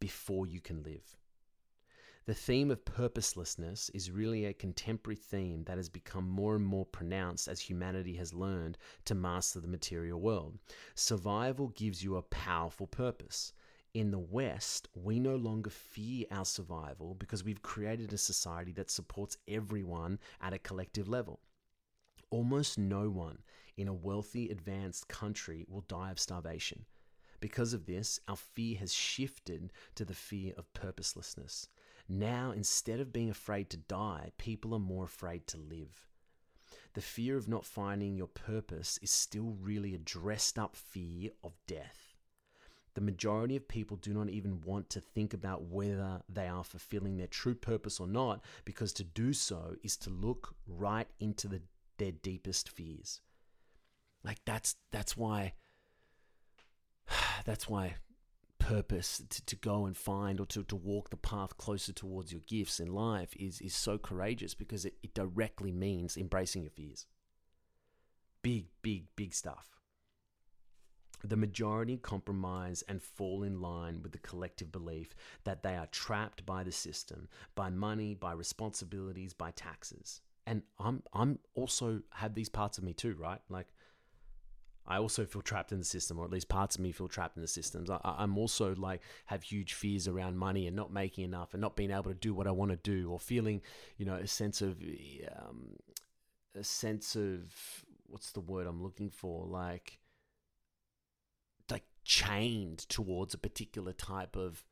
before 0.00 0.46
you 0.46 0.60
can 0.60 0.82
live. 0.82 1.16
The 2.26 2.32
theme 2.32 2.70
of 2.70 2.86
purposelessness 2.86 3.90
is 3.90 4.10
really 4.10 4.46
a 4.46 4.54
contemporary 4.54 5.16
theme 5.16 5.64
that 5.64 5.76
has 5.76 5.90
become 5.90 6.26
more 6.26 6.56
and 6.56 6.64
more 6.64 6.86
pronounced 6.86 7.48
as 7.48 7.60
humanity 7.60 8.14
has 8.14 8.32
learned 8.32 8.78
to 9.04 9.14
master 9.14 9.60
the 9.60 9.68
material 9.68 10.18
world. 10.18 10.58
Survival 10.94 11.68
gives 11.68 12.02
you 12.02 12.16
a 12.16 12.22
powerful 12.22 12.86
purpose. 12.86 13.52
In 13.92 14.10
the 14.10 14.18
West, 14.18 14.88
we 14.94 15.20
no 15.20 15.36
longer 15.36 15.68
fear 15.68 16.24
our 16.30 16.46
survival 16.46 17.14
because 17.14 17.44
we've 17.44 17.60
created 17.60 18.10
a 18.14 18.16
society 18.16 18.72
that 18.72 18.90
supports 18.90 19.36
everyone 19.46 20.18
at 20.40 20.54
a 20.54 20.58
collective 20.58 21.06
level. 21.06 21.40
Almost 22.30 22.78
no 22.78 23.10
one 23.10 23.42
in 23.76 23.86
a 23.86 23.92
wealthy, 23.92 24.48
advanced 24.48 25.08
country 25.08 25.66
will 25.68 25.82
die 25.82 26.10
of 26.10 26.18
starvation. 26.18 26.86
Because 27.40 27.74
of 27.74 27.84
this, 27.84 28.18
our 28.28 28.36
fear 28.36 28.78
has 28.78 28.94
shifted 28.94 29.74
to 29.96 30.06
the 30.06 30.14
fear 30.14 30.54
of 30.56 30.72
purposelessness. 30.72 31.68
Now, 32.08 32.50
instead 32.50 33.00
of 33.00 33.12
being 33.12 33.30
afraid 33.30 33.70
to 33.70 33.76
die, 33.76 34.32
people 34.36 34.74
are 34.74 34.80
more 34.80 35.04
afraid 35.04 35.46
to 35.48 35.56
live. 35.56 36.08
The 36.92 37.00
fear 37.00 37.36
of 37.36 37.48
not 37.48 37.64
finding 37.64 38.14
your 38.16 38.28
purpose 38.28 38.98
is 39.02 39.10
still 39.10 39.56
really 39.60 39.94
a 39.94 39.98
dressed 39.98 40.58
up 40.58 40.76
fear 40.76 41.30
of 41.42 41.56
death. 41.66 42.14
The 42.94 43.00
majority 43.00 43.56
of 43.56 43.66
people 43.66 43.96
do 43.96 44.14
not 44.14 44.28
even 44.28 44.60
want 44.60 44.88
to 44.90 45.00
think 45.00 45.34
about 45.34 45.62
whether 45.62 46.22
they 46.28 46.46
are 46.46 46.62
fulfilling 46.62 47.16
their 47.16 47.26
true 47.26 47.56
purpose 47.56 47.98
or 47.98 48.06
not, 48.06 48.44
because 48.64 48.92
to 48.94 49.04
do 49.04 49.32
so 49.32 49.74
is 49.82 49.96
to 49.98 50.10
look 50.10 50.54
right 50.68 51.08
into 51.18 51.48
the, 51.48 51.62
their 51.98 52.12
deepest 52.12 52.68
fears. 52.68 53.20
Like 54.22 54.38
that's 54.44 54.76
that's 54.92 55.16
why 55.16 55.54
that's 57.44 57.68
why 57.68 57.96
purpose 58.64 59.22
to, 59.28 59.44
to 59.44 59.56
go 59.56 59.84
and 59.84 59.96
find 59.96 60.40
or 60.40 60.46
to, 60.46 60.62
to 60.64 60.76
walk 60.76 61.10
the 61.10 61.16
path 61.16 61.56
closer 61.58 61.92
towards 61.92 62.32
your 62.32 62.40
gifts 62.46 62.80
in 62.80 62.92
life 62.92 63.34
is, 63.36 63.60
is 63.60 63.74
so 63.74 63.98
courageous 63.98 64.54
because 64.54 64.84
it, 64.86 64.94
it 65.02 65.12
directly 65.14 65.70
means 65.70 66.16
embracing 66.16 66.62
your 66.62 66.70
fears. 66.70 67.06
Big, 68.42 68.66
big, 68.82 69.06
big 69.16 69.34
stuff. 69.34 69.68
The 71.22 71.36
majority 71.36 71.96
compromise 71.96 72.82
and 72.88 73.02
fall 73.02 73.42
in 73.42 73.60
line 73.60 74.00
with 74.02 74.12
the 74.12 74.18
collective 74.18 74.72
belief 74.72 75.14
that 75.44 75.62
they 75.62 75.76
are 75.76 75.86
trapped 75.86 76.44
by 76.44 76.64
the 76.64 76.72
system, 76.72 77.28
by 77.54 77.70
money, 77.70 78.14
by 78.14 78.32
responsibilities, 78.32 79.32
by 79.32 79.50
taxes. 79.52 80.20
And 80.46 80.62
I'm 80.78 81.02
I'm 81.14 81.38
also 81.54 82.02
have 82.12 82.34
these 82.34 82.50
parts 82.50 82.76
of 82.76 82.84
me 82.84 82.92
too, 82.92 83.14
right? 83.18 83.40
Like 83.48 83.68
I 84.86 84.98
also 84.98 85.24
feel 85.24 85.42
trapped 85.42 85.72
in 85.72 85.78
the 85.78 85.84
system, 85.84 86.18
or 86.18 86.24
at 86.24 86.30
least 86.30 86.48
parts 86.48 86.76
of 86.76 86.82
me 86.82 86.92
feel 86.92 87.08
trapped 87.08 87.36
in 87.36 87.42
the 87.42 87.48
systems. 87.48 87.88
I, 87.88 88.00
am 88.04 88.36
also 88.36 88.74
like 88.74 89.00
have 89.26 89.42
huge 89.42 89.72
fears 89.72 90.06
around 90.06 90.36
money 90.36 90.66
and 90.66 90.76
not 90.76 90.92
making 90.92 91.24
enough 91.24 91.54
and 91.54 91.60
not 91.60 91.76
being 91.76 91.90
able 91.90 92.04
to 92.04 92.14
do 92.14 92.34
what 92.34 92.46
I 92.46 92.50
want 92.50 92.70
to 92.70 92.76
do, 92.76 93.10
or 93.10 93.18
feeling, 93.18 93.62
you 93.96 94.04
know, 94.04 94.16
a 94.16 94.26
sense 94.26 94.60
of, 94.60 94.82
um, 95.36 95.76
a 96.54 96.64
sense 96.64 97.16
of 97.16 97.84
what's 98.06 98.32
the 98.32 98.40
word 98.40 98.66
I'm 98.66 98.82
looking 98.82 99.10
for, 99.10 99.46
like, 99.46 99.98
like 101.70 101.84
chained 102.04 102.78
towards 102.78 103.32
a 103.32 103.38
particular 103.38 103.92
type 103.92 104.36
of 104.36 104.64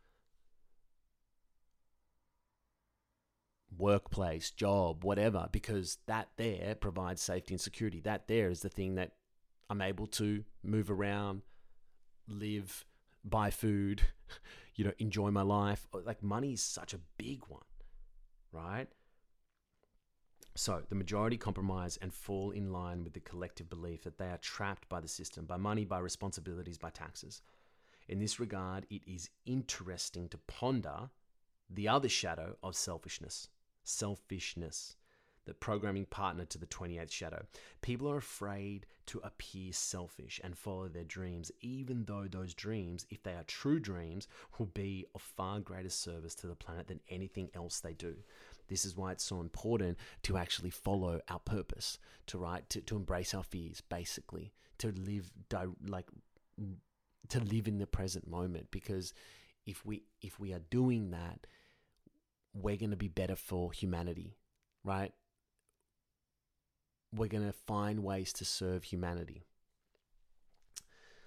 workplace, 3.78 4.50
job, 4.50 5.04
whatever, 5.04 5.48
because 5.50 5.98
that 6.06 6.28
there 6.36 6.74
provides 6.74 7.22
safety 7.22 7.54
and 7.54 7.60
security. 7.60 8.00
That 8.00 8.28
there 8.28 8.50
is 8.50 8.60
the 8.60 8.68
thing 8.68 8.96
that 8.96 9.12
I'm 9.72 9.80
able 9.80 10.06
to 10.08 10.44
move 10.62 10.90
around, 10.90 11.40
live, 12.28 12.84
buy 13.24 13.48
food, 13.48 14.02
you 14.74 14.84
know, 14.84 14.92
enjoy 14.98 15.30
my 15.30 15.40
life. 15.40 15.88
Like 15.94 16.22
money 16.22 16.52
is 16.52 16.60
such 16.60 16.92
a 16.92 17.00
big 17.16 17.40
one, 17.48 17.64
right? 18.52 18.86
So 20.54 20.82
the 20.90 20.94
majority 20.94 21.38
compromise 21.38 21.98
and 22.02 22.12
fall 22.12 22.50
in 22.50 22.70
line 22.70 23.02
with 23.02 23.14
the 23.14 23.20
collective 23.20 23.70
belief 23.70 24.02
that 24.02 24.18
they 24.18 24.26
are 24.26 24.36
trapped 24.36 24.90
by 24.90 25.00
the 25.00 25.08
system, 25.08 25.46
by 25.46 25.56
money, 25.56 25.86
by 25.86 26.00
responsibilities, 26.00 26.76
by 26.76 26.90
taxes. 26.90 27.40
In 28.10 28.18
this 28.18 28.38
regard, 28.38 28.84
it 28.90 29.00
is 29.06 29.30
interesting 29.46 30.28
to 30.28 30.38
ponder 30.48 31.08
the 31.70 31.88
other 31.88 32.10
shadow 32.10 32.56
of 32.62 32.76
selfishness. 32.76 33.48
Selfishness 33.84 34.96
the 35.44 35.54
programming 35.54 36.06
partner 36.06 36.44
to 36.44 36.58
the 36.58 36.66
28th 36.66 37.10
shadow. 37.10 37.44
People 37.80 38.08
are 38.10 38.18
afraid 38.18 38.86
to 39.06 39.20
appear 39.24 39.72
selfish 39.72 40.40
and 40.44 40.56
follow 40.56 40.88
their 40.88 41.04
dreams, 41.04 41.50
even 41.60 42.04
though 42.04 42.26
those 42.30 42.54
dreams, 42.54 43.06
if 43.10 43.22
they 43.22 43.32
are 43.32 43.44
true 43.44 43.80
dreams, 43.80 44.28
will 44.58 44.66
be 44.66 45.06
of 45.14 45.22
far 45.22 45.60
greater 45.60 45.88
service 45.88 46.34
to 46.36 46.46
the 46.46 46.54
planet 46.54 46.86
than 46.86 47.00
anything 47.08 47.50
else 47.54 47.80
they 47.80 47.94
do. 47.94 48.14
This 48.68 48.84
is 48.84 48.96
why 48.96 49.12
it's 49.12 49.24
so 49.24 49.40
important 49.40 49.98
to 50.22 50.36
actually 50.36 50.70
follow 50.70 51.20
our 51.28 51.40
purpose, 51.40 51.98
to 52.28 52.38
write, 52.38 52.70
to, 52.70 52.80
to 52.82 52.96
embrace 52.96 53.34
our 53.34 53.42
fears, 53.42 53.80
basically, 53.80 54.52
to 54.78 54.92
live 54.92 55.30
like 55.86 56.06
to 57.28 57.40
live 57.40 57.68
in 57.68 57.78
the 57.78 57.86
present 57.86 58.28
moment. 58.28 58.68
Because 58.70 59.12
if 59.66 59.84
we 59.84 60.04
if 60.20 60.38
we 60.38 60.52
are 60.52 60.60
doing 60.70 61.10
that, 61.10 61.46
we're 62.54 62.76
going 62.76 62.90
to 62.90 62.96
be 62.96 63.08
better 63.08 63.36
for 63.36 63.72
humanity, 63.72 64.36
right? 64.84 65.12
We're 67.14 67.28
going 67.28 67.46
to 67.46 67.52
find 67.52 68.02
ways 68.02 68.32
to 68.34 68.44
serve 68.44 68.84
humanity. 68.84 69.44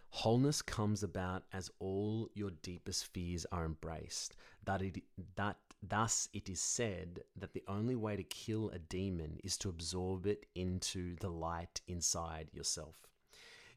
Wholeness 0.10 0.62
comes 0.62 1.04
about 1.04 1.44
as 1.52 1.70
all 1.80 2.30
your 2.34 2.52
deepest 2.62 3.08
fears 3.14 3.46
are 3.52 3.66
embraced. 3.66 4.36
That 4.64 4.82
it 4.82 5.04
that 5.36 5.58
thus 5.84 6.30
it 6.34 6.50
is 6.50 6.62
said 6.62 7.22
that 7.36 7.54
the 7.54 7.64
only 7.68 7.96
way 7.96 8.16
to 8.16 8.24
kill 8.24 8.70
a 8.70 8.80
demon 8.80 9.40
is 9.44 9.58
to 9.58 9.70
absorb 9.70 10.26
it 10.26 10.46
into 10.56 11.18
the 11.18 11.30
light 11.30 11.82
inside 11.88 12.48
yourself. 12.54 12.96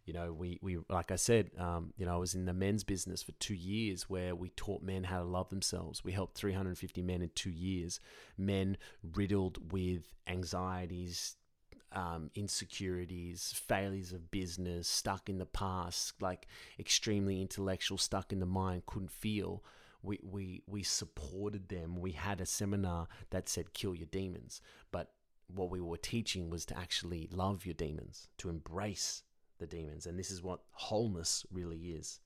You 0.05 0.14
know, 0.14 0.33
we, 0.33 0.59
we 0.62 0.79
like 0.88 1.11
I 1.11 1.16
said, 1.16 1.51
um, 1.59 1.92
you 1.99 2.07
know, 2.07 2.14
I 2.14 2.18
was 2.18 2.35
in 2.35 2.47
the 2.47 2.55
men's 2.55 2.85
business 2.85 3.23
for 3.23 3.33
two 3.33 3.55
years 3.55 4.09
where 4.09 4.35
we 4.35 4.51
taught 4.51 4.81
men 4.81 5.05
how 5.05 5.18
to 5.18 5.25
love 5.25 5.51
themselves. 5.51 6.03
We 6.03 6.12
helped 6.12 6.38
350 6.38 7.03
men 7.03 7.21
in 7.21 7.31
two 7.35 7.51
years, 7.51 8.01
men 8.38 8.79
riddled 9.03 9.73
with 9.73 10.14
anxieties, 10.27 11.37
um, 11.92 12.31
insecurities, 12.35 13.53
failures 13.66 14.12
of 14.12 14.31
business, 14.31 14.88
stuck 14.88 15.29
in 15.29 15.38
the 15.38 15.46
past, 15.46 16.20
like 16.20 16.46
extremely 16.79 17.40
intellectual, 17.40 17.98
stuck 17.98 18.33
in 18.33 18.40
the 18.40 18.46
mind, 18.46 18.87
couldn't 18.87 19.11
feel. 19.11 19.64
We, 20.03 20.20
we, 20.22 20.62
we 20.66 20.83
supported 20.83 21.68
them. 21.68 21.96
We 22.01 22.12
had 22.12 22.40
a 22.40 22.46
seminar 22.46 23.09
that 23.31 23.48
said, 23.48 23.72
kill 23.72 23.94
your 23.94 24.07
demons. 24.07 24.61
But 24.92 25.11
what 25.48 25.70
we 25.70 25.81
were 25.81 25.96
teaching 25.96 26.51
was 26.51 26.64
to 26.66 26.79
actually 26.79 27.29
love 27.33 27.66
your 27.66 27.74
demons, 27.74 28.29
to 28.38 28.48
embrace 28.48 29.22
the 29.59 29.66
demons. 29.66 30.07
And 30.07 30.18
this 30.18 30.31
is 30.31 30.42
what 30.42 30.61
wholeness 30.70 31.44
really 31.51 31.79
is. 31.79 32.20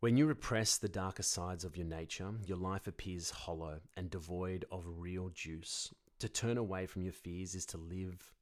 When 0.00 0.16
you 0.16 0.24
repress 0.24 0.78
the 0.78 0.88
darker 0.88 1.22
sides 1.22 1.62
of 1.62 1.76
your 1.76 1.84
nature, 1.84 2.32
your 2.46 2.56
life 2.56 2.86
appears 2.86 3.28
hollow 3.28 3.80
and 3.98 4.10
devoid 4.10 4.64
of 4.72 4.82
real 4.86 5.28
juice. 5.28 5.92
To 6.20 6.28
turn 6.28 6.56
away 6.56 6.86
from 6.86 7.02
your 7.02 7.12
fears 7.12 7.54
is 7.54 7.66
to 7.66 7.76
live 7.76 8.32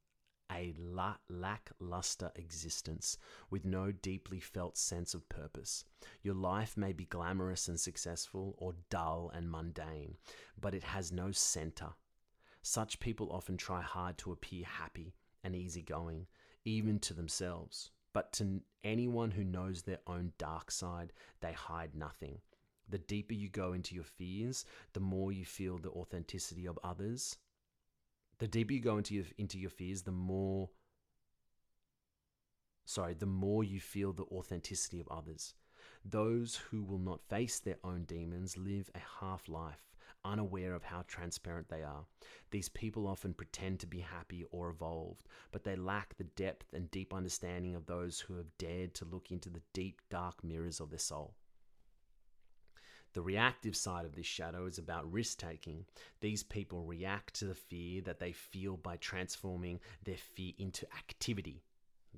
a 0.53 0.73
la- 0.79 1.17
lackluster 1.29 2.31
existence 2.37 3.19
with 3.51 3.65
no 3.65 3.91
deeply 3.91 4.39
felt 4.39 4.79
sense 4.79 5.15
of 5.15 5.29
purpose. 5.29 5.85
Your 6.23 6.37
life 6.37 6.77
may 6.77 6.93
be 6.93 7.07
glamorous 7.07 7.67
and 7.67 7.81
successful 7.81 8.55
or 8.59 8.75
dull 8.89 9.33
and 9.35 9.51
mundane, 9.51 10.17
but 10.61 10.75
it 10.75 10.85
has 10.85 11.11
no 11.11 11.33
center. 11.33 11.89
Such 12.63 13.01
people 13.01 13.33
often 13.33 13.57
try 13.57 13.83
hard 13.83 14.17
to 14.19 14.31
appear 14.31 14.65
happy 14.65 15.17
and 15.43 15.57
easygoing, 15.57 16.29
even 16.65 17.01
to 17.01 17.15
themselves. 17.15 17.91
But 18.19 18.33
to 18.33 18.61
anyone 18.83 19.31
who 19.31 19.45
knows 19.45 19.83
their 19.83 20.01
own 20.09 20.33
dark 20.39 20.73
side, 20.73 21.13
they 21.39 21.53
hide 21.53 21.95
nothing. 21.95 22.41
The 22.89 22.99
deeper 22.99 23.33
you 23.33 23.49
go 23.49 23.75
into 23.75 23.95
your 23.95 24.03
fears, 24.03 24.65
the 24.93 24.99
more 24.99 25.31
you 25.31 25.45
feel 25.45 25.79
the 25.79 25.91
authenticity 25.91 26.67
of 26.67 26.81
others. 26.83 27.37
The 28.39 28.49
deeper 28.49 28.73
you 28.73 28.81
go 28.81 28.99
into 28.99 29.15
your, 29.15 29.25
into 29.39 29.57
your 29.57 29.71
fears, 29.71 30.03
the 30.03 30.11
more 30.11 30.69
sorry, 32.87 33.15
the 33.15 33.27
more 33.27 33.63
you 33.63 33.79
feel 33.79 34.13
the 34.13 34.25
authenticity 34.25 34.99
of 34.99 35.07
others. 35.13 35.55
Those 36.05 36.57
who 36.57 36.83
will 36.83 36.99
not 36.99 37.23
face 37.29 37.61
their 37.61 37.79
own 37.85 38.03
demons 38.03 38.57
live 38.57 38.91
a 38.97 39.25
half 39.25 39.49
life 39.49 39.88
unaware 40.25 40.75
of 40.75 40.85
how 40.85 41.05
transparent 41.07 41.69
they 41.69 41.83
are. 41.83 42.05
These 42.51 42.69
people 42.69 43.07
often 43.07 43.35
pretend 43.35 43.81
to 43.81 43.87
be 43.87 44.01
happy 44.01 44.45
or 44.51 44.71
evolved, 44.71 45.27
but 45.53 45.65
they 45.65 45.77
lack 45.77 46.17
the 46.17 46.25
depth 46.25 46.73
and 46.73 46.91
deep 46.91 47.15
understanding 47.15 47.75
of 47.75 47.87
those 47.87 48.21
who 48.21 48.37
have 48.37 48.57
dared 48.59 48.95
to 48.95 49.05
look 49.05 49.31
into 49.31 49.51
the 49.51 49.63
deep, 49.73 50.01
dark 50.11 50.43
mirrors 50.43 50.81
of 50.81 50.91
their 50.91 50.99
soul. 50.99 51.35
The 53.15 53.23
reactive 53.23 53.75
side 53.75 54.05
of 54.05 54.15
this 54.15 54.27
shadow 54.27 54.67
is 54.67 54.79
about 54.79 55.11
risk 55.11 55.39
taking. 55.39 55.87
These 56.21 56.43
people 56.43 56.85
react 56.85 57.35
to 57.35 57.47
the 57.47 57.55
fear 57.55 58.03
that 58.03 58.19
they 58.19 58.33
feel 58.33 58.77
by 58.77 58.97
transforming 58.97 59.81
their 60.05 60.19
fear 60.19 60.53
into 60.59 60.87
activity. 60.97 61.63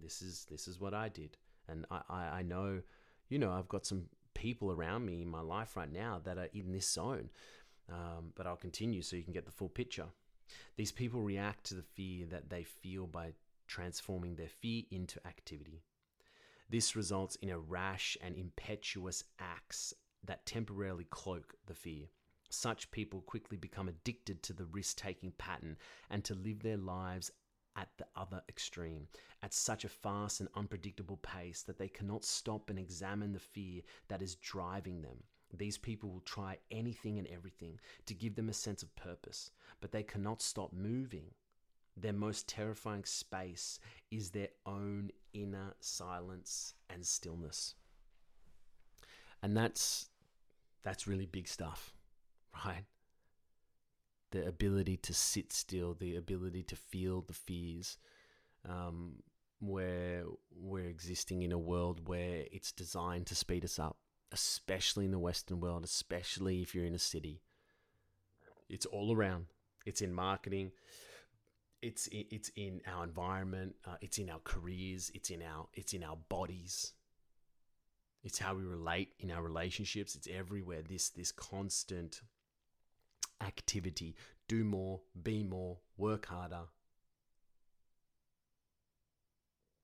This 0.02 0.20
is 0.20 0.46
this 0.50 0.66
is 0.66 0.80
what 0.80 0.94
I 0.94 1.08
did, 1.08 1.36
and 1.68 1.86
I, 1.90 2.00
I, 2.08 2.22
I 2.38 2.42
know, 2.42 2.80
you 3.28 3.38
know, 3.38 3.52
I've 3.52 3.68
got 3.68 3.86
some 3.86 4.06
people 4.34 4.72
around 4.72 5.04
me 5.04 5.22
in 5.22 5.28
my 5.28 5.40
life 5.40 5.76
right 5.76 5.92
now 5.92 6.20
that 6.24 6.38
are 6.38 6.48
in 6.54 6.72
this 6.72 6.90
zone 6.90 7.28
um, 7.90 8.32
but 8.34 8.46
I'll 8.46 8.56
continue 8.56 9.02
so 9.02 9.16
you 9.16 9.22
can 9.22 9.32
get 9.32 9.46
the 9.46 9.52
full 9.52 9.68
picture. 9.68 10.06
These 10.76 10.92
people 10.92 11.20
react 11.20 11.64
to 11.64 11.74
the 11.74 11.82
fear 11.82 12.26
that 12.26 12.50
they 12.50 12.64
feel 12.64 13.06
by 13.06 13.32
transforming 13.66 14.34
their 14.34 14.48
fear 14.48 14.82
into 14.90 15.24
activity. 15.26 15.82
This 16.68 16.96
results 16.96 17.36
in 17.36 17.50
a 17.50 17.58
rash 17.58 18.16
and 18.20 18.34
impetuous 18.36 19.24
acts 19.38 19.94
that 20.24 20.46
temporarily 20.46 21.06
cloak 21.10 21.54
the 21.66 21.74
fear. 21.74 22.06
Such 22.48 22.90
people 22.90 23.20
quickly 23.22 23.56
become 23.56 23.88
addicted 23.88 24.42
to 24.42 24.52
the 24.52 24.66
risk 24.66 24.96
taking 24.96 25.32
pattern 25.32 25.76
and 26.10 26.24
to 26.24 26.34
live 26.34 26.62
their 26.62 26.76
lives 26.76 27.30
at 27.76 27.88
the 27.96 28.06
other 28.16 28.42
extreme, 28.48 29.06
at 29.42 29.54
such 29.54 29.84
a 29.84 29.88
fast 29.88 30.40
and 30.40 30.48
unpredictable 30.54 31.18
pace 31.18 31.62
that 31.62 31.78
they 31.78 31.88
cannot 31.88 32.24
stop 32.24 32.68
and 32.70 32.78
examine 32.78 33.32
the 33.32 33.38
fear 33.38 33.82
that 34.08 34.22
is 34.22 34.34
driving 34.36 35.02
them. 35.02 35.22
These 35.56 35.78
people 35.78 36.10
will 36.10 36.20
try 36.20 36.58
anything 36.70 37.18
and 37.18 37.26
everything 37.28 37.80
to 38.06 38.14
give 38.14 38.36
them 38.36 38.48
a 38.48 38.54
sense 38.54 38.82
of 38.82 38.94
purpose, 38.96 39.50
but 39.80 39.92
they 39.92 40.02
cannot 40.02 40.42
stop 40.42 40.72
moving. 40.72 41.34
Their 41.96 42.12
most 42.12 42.48
terrifying 42.48 43.04
space 43.04 43.78
is 44.10 44.30
their 44.30 44.48
own 44.64 45.10
inner 45.32 45.74
silence 45.80 46.74
and 46.88 47.04
stillness. 47.04 47.74
And 49.42 49.56
that's 49.56 50.08
that's 50.82 51.06
really 51.06 51.26
big 51.26 51.48
stuff, 51.48 51.92
right? 52.64 52.84
The 54.30 54.46
ability 54.46 54.96
to 54.98 55.14
sit 55.14 55.52
still, 55.52 55.94
the 55.94 56.16
ability 56.16 56.62
to 56.64 56.76
feel 56.76 57.22
the 57.22 57.32
fears, 57.32 57.98
um, 58.68 59.16
where 59.58 60.24
we're 60.54 60.88
existing 60.88 61.42
in 61.42 61.52
a 61.52 61.58
world 61.58 62.08
where 62.08 62.44
it's 62.52 62.72
designed 62.72 63.26
to 63.26 63.34
speed 63.34 63.64
us 63.64 63.78
up, 63.78 63.98
especially 64.32 65.04
in 65.04 65.10
the 65.10 65.18
Western 65.18 65.60
world, 65.60 65.84
especially 65.84 66.62
if 66.62 66.74
you're 66.74 66.84
in 66.84 66.94
a 66.94 66.98
city. 66.98 67.42
It's 68.68 68.86
all 68.86 69.14
around. 69.14 69.46
It's 69.84 70.02
in 70.02 70.12
marketing. 70.12 70.72
It's 71.82 72.08
it's 72.12 72.50
in 72.56 72.82
our 72.86 73.04
environment. 73.04 73.74
Uh, 73.86 73.96
it's 74.00 74.18
in 74.18 74.28
our 74.30 74.40
careers. 74.44 75.10
It's 75.14 75.30
in 75.30 75.42
our 75.42 75.66
it's 75.74 75.92
in 75.92 76.04
our 76.04 76.16
bodies. 76.28 76.92
It's 78.22 78.38
how 78.38 78.54
we 78.54 78.64
relate 78.64 79.14
in 79.18 79.30
our 79.30 79.42
relationships. 79.42 80.14
It's 80.14 80.28
everywhere. 80.28 80.82
This 80.82 81.08
this 81.08 81.32
constant 81.32 82.20
activity. 83.40 84.14
Do 84.46 84.64
more, 84.64 85.00
be 85.22 85.42
more, 85.42 85.78
work 85.96 86.26
harder, 86.26 86.64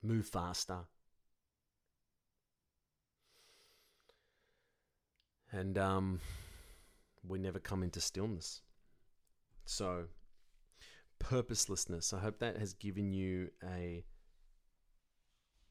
move 0.02 0.26
faster. 0.26 0.80
And 5.56 5.78
um, 5.78 6.20
we 7.26 7.38
never 7.38 7.58
come 7.58 7.82
into 7.82 7.98
stillness. 7.98 8.60
So, 9.64 10.04
purposelessness. 11.18 12.12
I 12.12 12.18
hope 12.18 12.40
that 12.40 12.58
has 12.58 12.74
given 12.74 13.14
you 13.14 13.48
a 13.64 14.04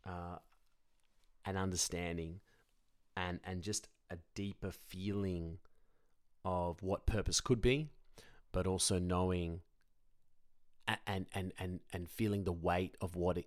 uh, 0.03 0.37
an 1.45 1.55
understanding 1.55 2.39
and 3.15 3.39
and 3.43 3.61
just 3.61 3.87
a 4.09 4.17
deeper 4.33 4.71
feeling 4.71 5.59
of 6.43 6.81
what 6.81 7.05
purpose 7.05 7.39
could 7.39 7.61
be, 7.61 7.89
but 8.51 8.65
also 8.65 8.97
knowing 8.97 9.61
and 11.05 11.27
and 11.33 11.53
and 11.59 11.79
and 11.93 12.09
feeling 12.09 12.43
the 12.43 12.51
weight 12.51 12.97
of 13.01 13.15
what 13.15 13.37
it, 13.37 13.45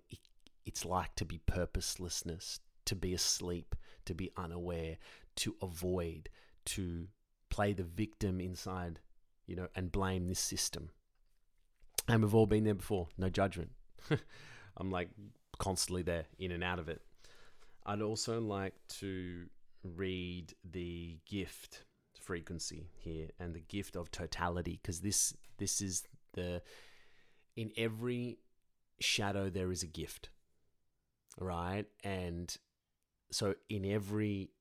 it's 0.65 0.85
like 0.85 1.15
to 1.15 1.25
be 1.25 1.41
purposelessness, 1.45 2.61
to 2.85 2.95
be 2.95 3.13
asleep, 3.13 3.75
to 4.05 4.13
be 4.13 4.31
unaware, 4.37 4.97
to 5.39 5.55
avoid, 5.61 6.29
to 6.65 7.07
play 7.49 7.73
the 7.73 7.83
victim 7.83 8.39
inside, 8.39 8.99
you 9.45 9.55
know, 9.55 9.67
and 9.75 9.91
blame 9.91 10.27
this 10.27 10.39
system. 10.39 10.89
And 12.07 12.23
we've 12.23 12.35
all 12.35 12.45
been 12.45 12.63
there 12.63 12.75
before, 12.75 13.07
no 13.17 13.29
judgment. 13.29 13.71
I'm 14.77 14.91
like 14.91 15.09
constantly 15.57 16.01
there, 16.01 16.25
in 16.37 16.51
and 16.51 16.63
out 16.63 16.79
of 16.79 16.89
it. 16.89 17.01
I'd 17.85 18.01
also 18.01 18.39
like 18.39 18.73
to 18.99 19.45
read 19.83 20.53
the 20.69 21.17
gift 21.25 21.83
frequency 22.19 22.89
here 22.97 23.29
and 23.39 23.55
the 23.55 23.61
gift 23.61 23.95
of 23.95 24.11
totality 24.11 24.79
because 24.81 24.99
this 24.99 25.33
this 25.57 25.81
is 25.81 26.03
the 26.33 26.61
in 27.55 27.71
every 27.77 28.37
shadow 28.99 29.49
there 29.49 29.71
is 29.71 29.81
a 29.81 29.87
gift 29.87 30.29
right 31.39 31.85
and 32.03 32.57
so 33.31 33.55
in 33.69 33.85
every 33.85 34.51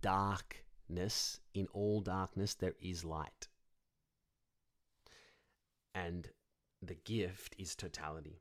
darkness 0.00 1.40
in 1.54 1.66
all 1.72 2.00
darkness 2.00 2.54
there 2.54 2.74
is 2.80 3.04
light 3.04 3.48
and 5.94 6.28
the 6.82 6.94
gift 6.94 7.54
is 7.58 7.74
totality 7.74 8.40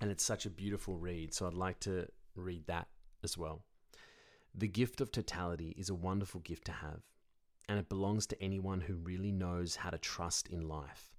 and 0.00 0.10
it's 0.10 0.24
such 0.24 0.46
a 0.46 0.50
beautiful 0.50 0.96
read 0.96 1.32
so 1.32 1.46
i'd 1.46 1.54
like 1.54 1.80
to 1.80 2.06
read 2.34 2.66
that 2.66 2.88
as 3.24 3.36
well 3.36 3.62
the 4.54 4.66
gift 4.66 5.00
of 5.00 5.12
totality 5.12 5.72
is 5.78 5.88
a 5.88 5.94
wonderful 5.94 6.40
gift 6.40 6.64
to 6.64 6.72
have, 6.72 7.02
and 7.68 7.78
it 7.78 7.88
belongs 7.88 8.26
to 8.26 8.42
anyone 8.42 8.80
who 8.80 8.94
really 8.94 9.30
knows 9.30 9.76
how 9.76 9.90
to 9.90 9.98
trust 9.98 10.48
in 10.48 10.66
life. 10.66 11.12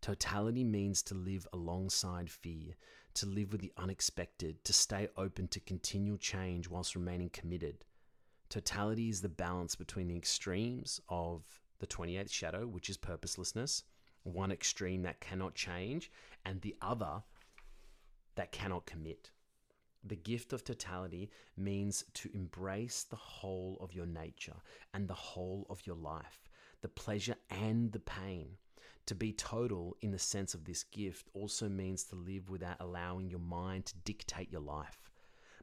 Totality 0.00 0.64
means 0.64 1.02
to 1.02 1.14
live 1.14 1.46
alongside 1.52 2.30
fear, 2.30 2.74
to 3.14 3.26
live 3.26 3.52
with 3.52 3.60
the 3.60 3.74
unexpected, 3.76 4.64
to 4.64 4.72
stay 4.72 5.08
open 5.18 5.48
to 5.48 5.60
continual 5.60 6.16
change 6.16 6.68
whilst 6.68 6.96
remaining 6.96 7.28
committed. 7.28 7.84
Totality 8.52 9.08
is 9.08 9.22
the 9.22 9.30
balance 9.30 9.74
between 9.74 10.08
the 10.08 10.16
extremes 10.18 11.00
of 11.08 11.42
the 11.78 11.86
28th 11.86 12.30
shadow, 12.30 12.66
which 12.66 12.90
is 12.90 12.98
purposelessness, 12.98 13.84
one 14.24 14.52
extreme 14.52 15.00
that 15.04 15.20
cannot 15.20 15.54
change, 15.54 16.10
and 16.44 16.60
the 16.60 16.76
other 16.82 17.22
that 18.34 18.52
cannot 18.52 18.84
commit. 18.84 19.30
The 20.04 20.16
gift 20.16 20.52
of 20.52 20.64
totality 20.64 21.30
means 21.56 22.04
to 22.12 22.28
embrace 22.34 23.04
the 23.04 23.16
whole 23.16 23.78
of 23.80 23.94
your 23.94 24.04
nature 24.04 24.56
and 24.92 25.08
the 25.08 25.14
whole 25.14 25.66
of 25.70 25.86
your 25.86 25.96
life, 25.96 26.42
the 26.82 26.88
pleasure 26.88 27.36
and 27.48 27.90
the 27.90 28.00
pain. 28.00 28.58
To 29.06 29.14
be 29.14 29.32
total 29.32 29.96
in 30.02 30.10
the 30.10 30.18
sense 30.18 30.52
of 30.52 30.66
this 30.66 30.82
gift 30.82 31.26
also 31.32 31.70
means 31.70 32.04
to 32.04 32.16
live 32.16 32.50
without 32.50 32.76
allowing 32.80 33.30
your 33.30 33.40
mind 33.40 33.86
to 33.86 33.94
dictate 34.04 34.52
your 34.52 34.60
life. 34.60 34.98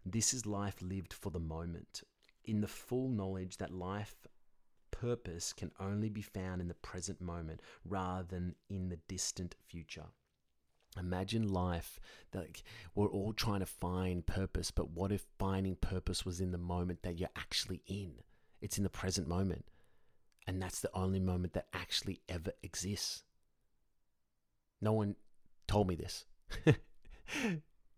This 0.03 0.33
is 0.33 0.47
life 0.47 0.81
lived 0.81 1.13
for 1.13 1.29
the 1.29 1.39
moment, 1.39 2.01
in 2.45 2.61
the 2.61 2.67
full 2.67 3.09
knowledge 3.09 3.57
that 3.57 3.71
life 3.71 4.15
purpose 4.91 5.53
can 5.53 5.71
only 5.79 6.09
be 6.09 6.21
found 6.21 6.61
in 6.61 6.67
the 6.67 6.73
present 6.73 7.21
moment 7.21 7.61
rather 7.85 8.23
than 8.23 8.55
in 8.69 8.89
the 8.89 8.99
distant 9.07 9.55
future. 9.67 10.05
Imagine 10.97 11.47
life 11.47 11.99
like 12.33 12.63
we're 12.95 13.07
all 13.07 13.31
trying 13.31 13.59
to 13.59 13.65
find 13.65 14.25
purpose, 14.25 14.71
but 14.71 14.89
what 14.89 15.11
if 15.11 15.25
finding 15.37 15.75
purpose 15.75 16.25
was 16.25 16.41
in 16.41 16.51
the 16.51 16.57
moment 16.57 17.03
that 17.03 17.19
you're 17.19 17.29
actually 17.35 17.81
in? 17.87 18.13
It's 18.61 18.77
in 18.77 18.83
the 18.83 18.89
present 18.89 19.27
moment. 19.27 19.65
And 20.47 20.61
that's 20.61 20.79
the 20.79 20.89
only 20.93 21.19
moment 21.19 21.53
that 21.53 21.67
actually 21.73 22.21
ever 22.27 22.51
exists. 22.63 23.23
No 24.81 24.93
one 24.93 25.15
told 25.67 25.87
me 25.87 25.95
this. 25.95 26.25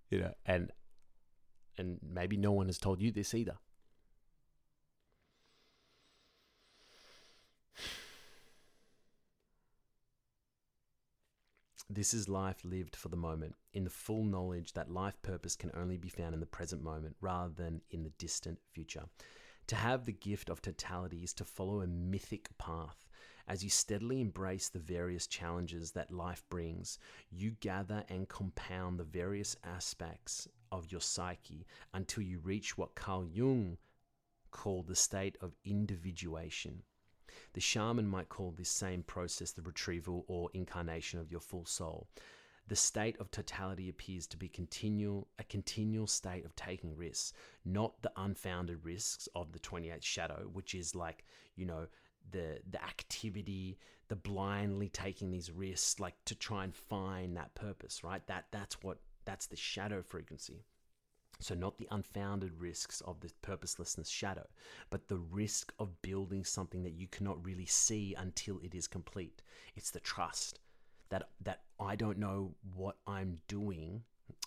you 0.10 0.20
know, 0.20 0.34
and 0.46 0.72
and 1.78 2.00
maybe 2.04 2.36
no 2.36 2.52
one 2.52 2.68
has 2.68 2.78
told 2.78 3.02
you 3.02 3.12
this 3.12 3.34
either. 3.34 3.58
This 11.94 12.14
is 12.14 12.30
life 12.30 12.64
lived 12.64 12.96
for 12.96 13.10
the 13.10 13.18
moment, 13.18 13.54
in 13.74 13.84
the 13.84 13.90
full 13.90 14.24
knowledge 14.24 14.72
that 14.74 14.90
life 14.90 15.22
purpose 15.22 15.58
can 15.58 15.72
only 15.74 15.98
be 15.98 16.08
found 16.08 16.34
in 16.34 16.40
the 16.40 16.46
present 16.46 16.82
moment 16.82 17.18
rather 17.20 17.52
than 17.54 17.82
in 17.90 18.04
the 18.04 18.12
distant 18.12 18.60
future. 18.72 19.04
To 19.68 19.76
have 19.76 20.06
the 20.06 20.14
gift 20.14 20.50
of 20.50 20.62
totality 20.62 21.22
is 21.22 21.34
to 21.34 21.44
follow 21.44 21.82
a 21.82 21.88
mythic 21.88 22.48
path. 22.58 23.10
As 23.46 23.62
you 23.62 23.70
steadily 23.70 24.22
embrace 24.22 24.70
the 24.70 24.80
various 24.80 25.28
challenges 25.28 25.92
that 25.92 26.14
life 26.14 26.46
brings, 26.50 26.98
you 27.30 27.58
gather 27.60 28.06
and 28.08 28.30
compound 28.30 28.98
the 28.98 29.04
various 29.04 29.58
aspects 29.66 30.48
of 30.72 30.90
your 30.94 31.02
psyche 31.02 31.68
until 31.94 32.24
you 32.24 32.40
reach 32.40 32.78
what 32.78 32.96
Carl 32.96 33.26
Jung 33.26 33.78
called 34.50 34.88
the 34.88 34.96
state 34.96 35.38
of 35.42 35.58
individuation. 35.66 36.84
The 37.54 37.62
shaman 37.62 38.08
might 38.08 38.30
call 38.30 38.52
this 38.52 38.70
same 38.70 39.04
process 39.04 39.52
the 39.52 39.62
retrieval 39.62 40.26
or 40.28 40.50
incarnation 40.54 41.20
of 41.20 41.32
your 41.32 41.42
full 41.42 41.66
soul. 41.66 42.08
The 42.68 42.76
state 42.76 43.18
of 43.20 43.32
totality 43.32 43.90
appears 43.90 44.28
to 44.28 44.38
be 44.38 44.48
continual, 44.48 45.28
a 45.40 45.44
continual 45.44 46.08
state 46.08 46.46
of 46.46 46.56
taking 46.56 46.96
risks, 46.96 47.34
not 47.66 48.02
the 48.02 48.12
unfounded 48.16 48.86
risks 48.86 49.28
of 49.36 49.52
the 49.52 49.60
28th 49.60 50.04
shadow, 50.04 50.50
which 50.54 50.74
is 50.74 50.96
like, 50.96 51.26
you 51.56 51.66
know, 51.66 51.88
the 52.32 52.60
the 52.70 52.82
activity, 52.84 53.78
the 54.08 54.16
blindly 54.16 54.90
taking 54.90 55.32
these 55.32 55.52
risks 55.52 56.00
like 56.00 56.16
to 56.26 56.36
try 56.36 56.64
and 56.64 56.76
find 56.76 57.36
that 57.36 57.56
purpose, 57.56 58.04
right? 58.04 58.26
That 58.28 58.46
that's 58.52 58.82
what 58.82 59.00
that's 59.26 59.48
the 59.48 59.58
shadow 59.58 60.02
frequency. 60.02 60.64
So, 61.42 61.56
not 61.56 61.78
the 61.78 61.88
unfounded 61.92 62.54
risks 62.60 63.02
of 63.02 63.20
the 63.20 63.32
purposelessness 63.42 64.10
shadow, 64.10 64.48
but 64.90 65.08
the 65.08 65.18
risk 65.18 65.74
of 65.80 66.02
building 66.02 66.46
something 66.46 66.84
that 66.84 66.94
you 66.94 67.08
cannot 67.08 67.44
really 67.44 67.66
see 67.66 68.16
until 68.18 68.60
it 68.60 68.76
is 68.76 68.88
complete. 68.88 69.42
It's 69.76 69.92
the 69.92 70.00
trust 70.00 70.60
that 71.10 71.30
that 71.42 71.62
I 71.80 71.96
don't 71.96 72.18
know 72.18 72.54
what 72.76 72.96
I'm 73.08 73.38
doing. 73.48 74.04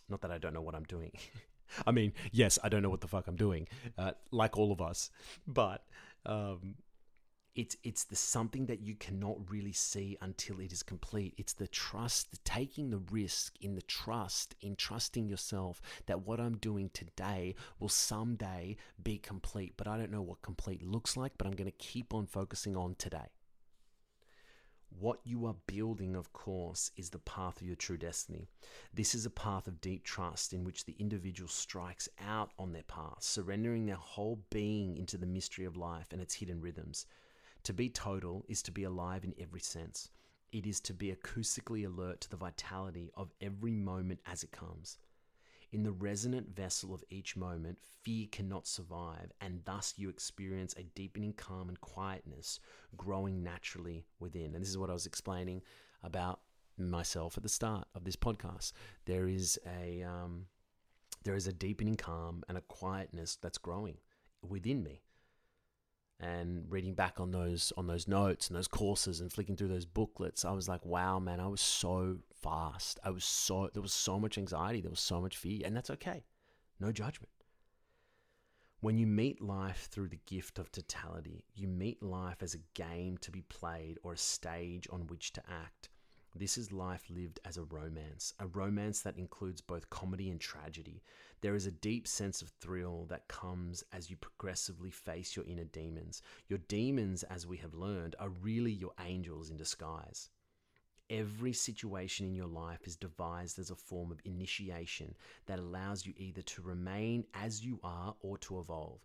Not 0.08 0.20
that 0.22 0.30
I 0.30 0.38
don't 0.38 0.54
know 0.54 0.62
what 0.62 0.74
I'm 0.74 0.84
doing. 0.84 1.12
I 1.86 1.90
mean, 1.90 2.12
yes, 2.30 2.58
I 2.62 2.68
don't 2.68 2.82
know 2.82 2.90
what 2.90 3.00
the 3.00 3.08
fuck 3.08 3.26
I'm 3.26 3.36
doing, 3.36 3.66
uh, 3.98 4.12
like 4.30 4.56
all 4.56 4.70
of 4.70 4.80
us. 4.80 5.10
But 5.46 5.84
um, 6.26 6.76
it's 7.54 7.76
it's 7.84 8.04
the 8.04 8.16
something 8.16 8.66
that 8.66 8.80
you 8.80 8.94
cannot 8.94 9.36
really 9.48 9.72
see 9.72 10.16
until 10.20 10.58
it 10.60 10.72
is 10.72 10.82
complete 10.82 11.34
it's 11.36 11.52
the 11.52 11.68
trust 11.68 12.30
the 12.30 12.38
taking 12.38 12.90
the 12.90 13.02
risk 13.10 13.54
in 13.60 13.74
the 13.74 13.82
trust 13.82 14.54
in 14.60 14.74
trusting 14.74 15.28
yourself 15.28 15.80
that 16.06 16.26
what 16.26 16.40
i'm 16.40 16.56
doing 16.56 16.90
today 16.92 17.54
will 17.78 17.88
someday 17.88 18.76
be 19.02 19.18
complete 19.18 19.74
but 19.76 19.86
i 19.86 19.96
don't 19.96 20.10
know 20.10 20.22
what 20.22 20.42
complete 20.42 20.82
looks 20.82 21.16
like 21.16 21.32
but 21.38 21.46
i'm 21.46 21.54
going 21.54 21.70
to 21.70 21.76
keep 21.78 22.12
on 22.12 22.26
focusing 22.26 22.76
on 22.76 22.94
today 22.96 23.28
what 25.00 25.18
you 25.24 25.44
are 25.46 25.56
building, 25.66 26.14
of 26.14 26.32
course, 26.32 26.92
is 26.96 27.10
the 27.10 27.18
path 27.18 27.60
of 27.60 27.66
your 27.66 27.74
true 27.74 27.96
destiny. 27.96 28.46
This 28.92 29.14
is 29.14 29.26
a 29.26 29.30
path 29.30 29.66
of 29.66 29.80
deep 29.80 30.04
trust 30.04 30.52
in 30.52 30.62
which 30.62 30.84
the 30.84 30.94
individual 31.00 31.48
strikes 31.48 32.08
out 32.24 32.52
on 32.60 32.72
their 32.72 32.84
path, 32.84 33.18
surrendering 33.20 33.86
their 33.86 33.96
whole 33.96 34.44
being 34.50 34.96
into 34.96 35.18
the 35.18 35.26
mystery 35.26 35.64
of 35.64 35.76
life 35.76 36.12
and 36.12 36.20
its 36.20 36.34
hidden 36.34 36.60
rhythms. 36.60 37.06
To 37.64 37.72
be 37.72 37.88
total 37.88 38.44
is 38.46 38.62
to 38.64 38.70
be 38.70 38.84
alive 38.84 39.24
in 39.24 39.34
every 39.40 39.60
sense. 39.60 40.10
It 40.52 40.66
is 40.66 40.80
to 40.80 40.92
be 40.92 41.12
acoustically 41.12 41.86
alert 41.86 42.20
to 42.20 42.30
the 42.30 42.36
vitality 42.36 43.10
of 43.14 43.32
every 43.40 43.72
moment 43.72 44.20
as 44.26 44.42
it 44.42 44.52
comes. 44.52 44.98
In 45.72 45.82
the 45.82 45.90
resonant 45.90 46.54
vessel 46.54 46.94
of 46.94 47.02
each 47.08 47.36
moment, 47.36 47.78
fear 48.02 48.26
cannot 48.30 48.68
survive, 48.68 49.32
and 49.40 49.62
thus 49.64 49.94
you 49.96 50.08
experience 50.08 50.74
a 50.76 50.84
deepening 50.84 51.32
calm 51.32 51.68
and 51.68 51.80
quietness 51.80 52.60
growing 52.96 53.42
naturally 53.42 54.04
within. 54.20 54.54
And 54.54 54.62
this 54.62 54.68
is 54.68 54.78
what 54.78 54.90
I 54.90 54.92
was 54.92 55.06
explaining 55.06 55.62
about 56.02 56.40
myself 56.78 57.36
at 57.38 57.42
the 57.42 57.48
start 57.48 57.88
of 57.94 58.04
this 58.04 58.14
podcast. 58.14 58.72
There 59.06 59.26
is 59.26 59.58
a 59.80 60.02
um, 60.02 60.46
there 61.24 61.34
is 61.34 61.46
a 61.46 61.52
deepening 61.52 61.96
calm 61.96 62.44
and 62.48 62.58
a 62.58 62.60
quietness 62.60 63.36
that's 63.40 63.58
growing 63.58 63.96
within 64.46 64.82
me 64.82 65.00
and 66.24 66.64
reading 66.70 66.94
back 66.94 67.20
on 67.20 67.30
those 67.30 67.72
on 67.76 67.86
those 67.86 68.08
notes 68.08 68.48
and 68.48 68.56
those 68.56 68.68
courses 68.68 69.20
and 69.20 69.30
flicking 69.30 69.56
through 69.56 69.68
those 69.68 69.84
booklets 69.84 70.44
i 70.44 70.52
was 70.52 70.68
like 70.68 70.84
wow 70.86 71.18
man 71.18 71.38
i 71.38 71.46
was 71.46 71.60
so 71.60 72.16
fast. 72.44 73.00
I 73.02 73.10
was 73.10 73.24
so 73.24 73.70
there 73.72 73.82
was 73.82 73.92
so 73.92 74.20
much 74.20 74.36
anxiety. 74.36 74.80
There 74.82 74.90
was 74.90 75.00
so 75.00 75.20
much 75.20 75.36
fear 75.36 75.62
and 75.64 75.74
that's 75.74 75.90
okay. 75.90 76.24
No 76.78 76.92
judgment. 76.92 77.30
When 78.80 78.98
you 78.98 79.06
meet 79.06 79.40
life 79.40 79.88
through 79.90 80.08
the 80.08 80.20
gift 80.26 80.58
of 80.58 80.70
totality 80.70 81.46
you 81.54 81.66
meet 81.66 82.02
life 82.02 82.42
as 82.42 82.54
a 82.54 82.64
game 82.74 83.16
to 83.18 83.30
be 83.30 83.40
played 83.42 83.98
or 84.02 84.12
a 84.12 84.18
stage 84.18 84.86
on 84.90 85.06
which 85.06 85.32
to 85.32 85.42
act 85.48 85.88
this 86.34 86.58
is 86.58 86.72
life 86.72 87.04
lived 87.08 87.38
as 87.44 87.56
a 87.56 87.62
romance, 87.62 88.34
a 88.40 88.46
romance 88.46 89.00
that 89.02 89.16
includes 89.16 89.60
both 89.60 89.88
comedy 89.90 90.30
and 90.30 90.40
tragedy. 90.40 91.02
There 91.42 91.54
is 91.54 91.66
a 91.66 91.70
deep 91.70 92.08
sense 92.08 92.42
of 92.42 92.48
thrill 92.60 93.06
that 93.08 93.28
comes 93.28 93.84
as 93.92 94.10
you 94.10 94.16
progressively 94.16 94.90
face 94.90 95.36
your 95.36 95.44
inner 95.46 95.64
demons. 95.64 96.22
Your 96.48 96.58
demons, 96.66 97.22
as 97.22 97.46
we 97.46 97.58
have 97.58 97.74
learned, 97.74 98.16
are 98.18 98.30
really 98.30 98.72
your 98.72 98.92
angels 99.04 99.50
in 99.50 99.56
disguise. 99.56 100.30
Every 101.08 101.52
situation 101.52 102.26
in 102.26 102.34
your 102.34 102.48
life 102.48 102.86
is 102.86 102.96
devised 102.96 103.58
as 103.58 103.70
a 103.70 103.76
form 103.76 104.10
of 104.10 104.20
initiation 104.24 105.14
that 105.46 105.58
allows 105.60 106.04
you 106.04 106.14
either 106.16 106.42
to 106.42 106.62
remain 106.62 107.26
as 107.34 107.64
you 107.64 107.78
are 107.84 108.16
or 108.20 108.38
to 108.38 108.58
evolve. 108.58 109.04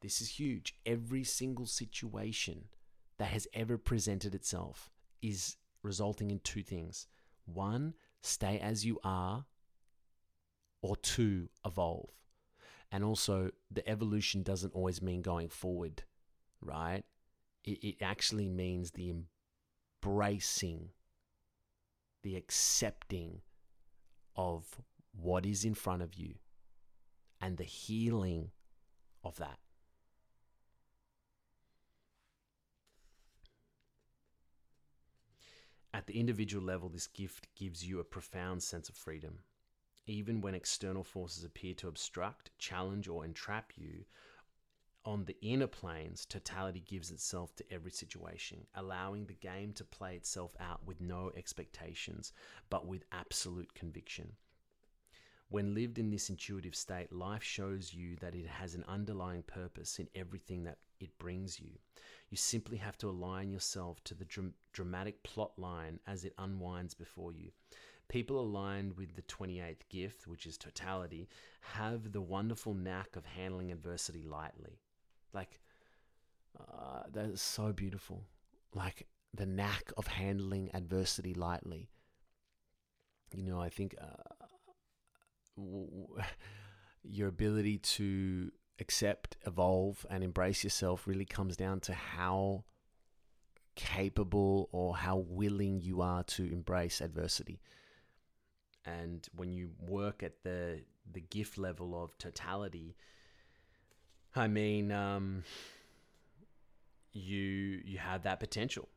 This 0.00 0.22
is 0.22 0.28
huge. 0.28 0.76
Every 0.86 1.24
single 1.24 1.66
situation 1.66 2.68
that 3.18 3.32
has 3.32 3.46
ever 3.52 3.76
presented 3.76 4.34
itself 4.34 4.90
is 5.20 5.56
resulting 5.82 6.30
in 6.30 6.40
two 6.40 6.62
things 6.62 7.06
one, 7.46 7.94
stay 8.22 8.58
as 8.60 8.84
you 8.84 9.00
are, 9.02 9.44
or 10.82 10.96
two, 10.96 11.48
evolve. 11.64 12.10
And 12.92 13.04
also, 13.04 13.50
the 13.70 13.88
evolution 13.88 14.42
doesn't 14.42 14.74
always 14.74 15.02
mean 15.02 15.22
going 15.22 15.48
forward, 15.48 16.02
right? 16.60 17.02
It, 17.64 17.84
it 17.84 17.96
actually 18.02 18.48
means 18.48 18.90
the 18.90 19.12
embracing, 20.04 20.90
the 22.22 22.36
accepting 22.36 23.40
of 24.36 24.80
what 25.12 25.46
is 25.46 25.64
in 25.64 25.74
front 25.74 26.02
of 26.02 26.14
you 26.14 26.34
and 27.40 27.56
the 27.56 27.64
healing 27.64 28.50
of 29.24 29.36
that. 29.36 29.58
At 35.92 36.06
the 36.06 36.18
individual 36.18 36.64
level, 36.64 36.88
this 36.88 37.08
gift 37.08 37.48
gives 37.56 37.86
you 37.86 37.98
a 37.98 38.04
profound 38.04 38.62
sense 38.62 38.88
of 38.88 38.94
freedom. 38.94 39.40
Even 40.06 40.40
when 40.40 40.54
external 40.54 41.04
forces 41.04 41.44
appear 41.44 41.74
to 41.74 41.88
obstruct, 41.88 42.50
challenge, 42.58 43.08
or 43.08 43.24
entrap 43.24 43.72
you, 43.76 44.04
on 45.04 45.24
the 45.24 45.36
inner 45.40 45.66
planes, 45.66 46.26
totality 46.26 46.80
gives 46.80 47.10
itself 47.10 47.56
to 47.56 47.72
every 47.72 47.90
situation, 47.90 48.66
allowing 48.74 49.26
the 49.26 49.34
game 49.34 49.72
to 49.72 49.84
play 49.84 50.14
itself 50.14 50.54
out 50.60 50.84
with 50.84 51.00
no 51.00 51.32
expectations, 51.36 52.32
but 52.68 52.86
with 52.86 53.04
absolute 53.10 53.72
conviction. 53.74 54.32
When 55.50 55.74
lived 55.74 55.98
in 55.98 56.10
this 56.10 56.30
intuitive 56.30 56.76
state, 56.76 57.12
life 57.12 57.42
shows 57.42 57.92
you 57.92 58.16
that 58.20 58.36
it 58.36 58.46
has 58.46 58.74
an 58.74 58.84
underlying 58.86 59.42
purpose 59.42 59.98
in 59.98 60.08
everything 60.14 60.62
that 60.64 60.78
it 61.00 61.18
brings 61.18 61.58
you. 61.58 61.72
You 62.30 62.36
simply 62.36 62.76
have 62.78 62.96
to 62.98 63.08
align 63.08 63.50
yourself 63.50 64.02
to 64.04 64.14
the 64.14 64.24
dr- 64.24 64.52
dramatic 64.72 65.22
plot 65.24 65.58
line 65.58 65.98
as 66.06 66.24
it 66.24 66.34
unwinds 66.38 66.94
before 66.94 67.32
you. 67.32 67.50
People 68.08 68.40
aligned 68.40 68.96
with 68.96 69.16
the 69.16 69.22
28th 69.22 69.88
gift, 69.88 70.28
which 70.28 70.46
is 70.46 70.56
totality, 70.56 71.28
have 71.60 72.12
the 72.12 72.20
wonderful 72.20 72.74
knack 72.74 73.16
of 73.16 73.24
handling 73.24 73.72
adversity 73.72 74.22
lightly. 74.22 74.78
Like, 75.32 75.60
uh, 76.58 77.02
that 77.12 77.26
is 77.26 77.42
so 77.42 77.72
beautiful. 77.72 78.24
Like, 78.72 79.06
the 79.34 79.46
knack 79.46 79.92
of 79.96 80.06
handling 80.06 80.70
adversity 80.74 81.34
lightly. 81.34 81.88
You 83.34 83.44
know, 83.44 83.60
I 83.60 83.68
think 83.68 83.94
uh, 84.00 84.39
your 87.02 87.28
ability 87.28 87.78
to 87.78 88.50
accept, 88.80 89.36
evolve, 89.46 90.04
and 90.10 90.24
embrace 90.24 90.64
yourself 90.64 91.06
really 91.06 91.24
comes 91.24 91.56
down 91.56 91.80
to 91.80 91.94
how 91.94 92.64
capable 93.76 94.68
or 94.72 94.96
how 94.96 95.16
willing 95.16 95.80
you 95.80 96.00
are 96.02 96.22
to 96.24 96.44
embrace 96.52 97.00
adversity. 97.00 97.60
And 98.84 99.26
when 99.34 99.52
you 99.52 99.70
work 99.80 100.22
at 100.22 100.42
the 100.42 100.82
the 101.10 101.20
gift 101.20 101.58
level 101.58 102.02
of 102.02 102.16
totality, 102.18 102.96
I 104.34 104.48
mean, 104.48 104.92
um, 104.92 105.44
you 107.12 107.80
you 107.84 107.98
have 107.98 108.22
that 108.22 108.40
potential. 108.40 108.88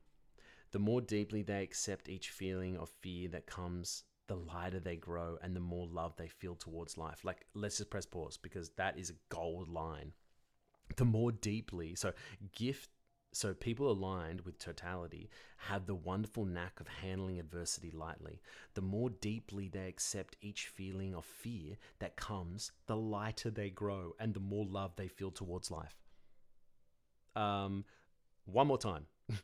The 0.71 0.79
more 0.79 1.01
deeply 1.01 1.43
they 1.43 1.61
accept 1.61 2.09
each 2.09 2.29
feeling 2.29 2.77
of 2.77 2.89
fear 3.01 3.29
that 3.29 3.45
comes 3.45 4.03
the 4.27 4.35
lighter 4.35 4.79
they 4.79 4.95
grow 4.95 5.37
and 5.41 5.55
the 5.55 5.59
more 5.59 5.87
love 5.87 6.15
they 6.15 6.27
feel 6.27 6.55
towards 6.55 6.97
life. 6.97 7.23
Like, 7.23 7.45
let's 7.53 7.77
just 7.77 7.89
press 7.89 8.05
pause 8.05 8.37
because 8.37 8.69
that 8.77 8.97
is 8.97 9.09
a 9.09 9.33
gold 9.33 9.69
line. 9.69 10.13
The 10.95 11.05
more 11.05 11.31
deeply, 11.31 11.95
so 11.95 12.13
gift, 12.55 12.89
so 13.33 13.53
people 13.53 13.91
aligned 13.91 14.41
with 14.41 14.59
totality 14.59 15.29
have 15.57 15.85
the 15.85 15.95
wonderful 15.95 16.45
knack 16.45 16.79
of 16.79 16.87
handling 16.87 17.39
adversity 17.39 17.91
lightly. 17.91 18.41
The 18.75 18.81
more 18.81 19.09
deeply 19.09 19.67
they 19.67 19.87
accept 19.87 20.37
each 20.41 20.67
feeling 20.67 21.15
of 21.15 21.25
fear 21.25 21.77
that 21.99 22.15
comes, 22.15 22.71
the 22.85 22.95
lighter 22.95 23.49
they 23.49 23.69
grow 23.69 24.13
and 24.19 24.33
the 24.33 24.39
more 24.39 24.65
love 24.65 24.95
they 24.95 25.07
feel 25.07 25.31
towards 25.31 25.71
life. 25.71 25.95
Um, 27.35 27.85
one 28.45 28.67
more 28.67 28.77
time. 28.77 29.07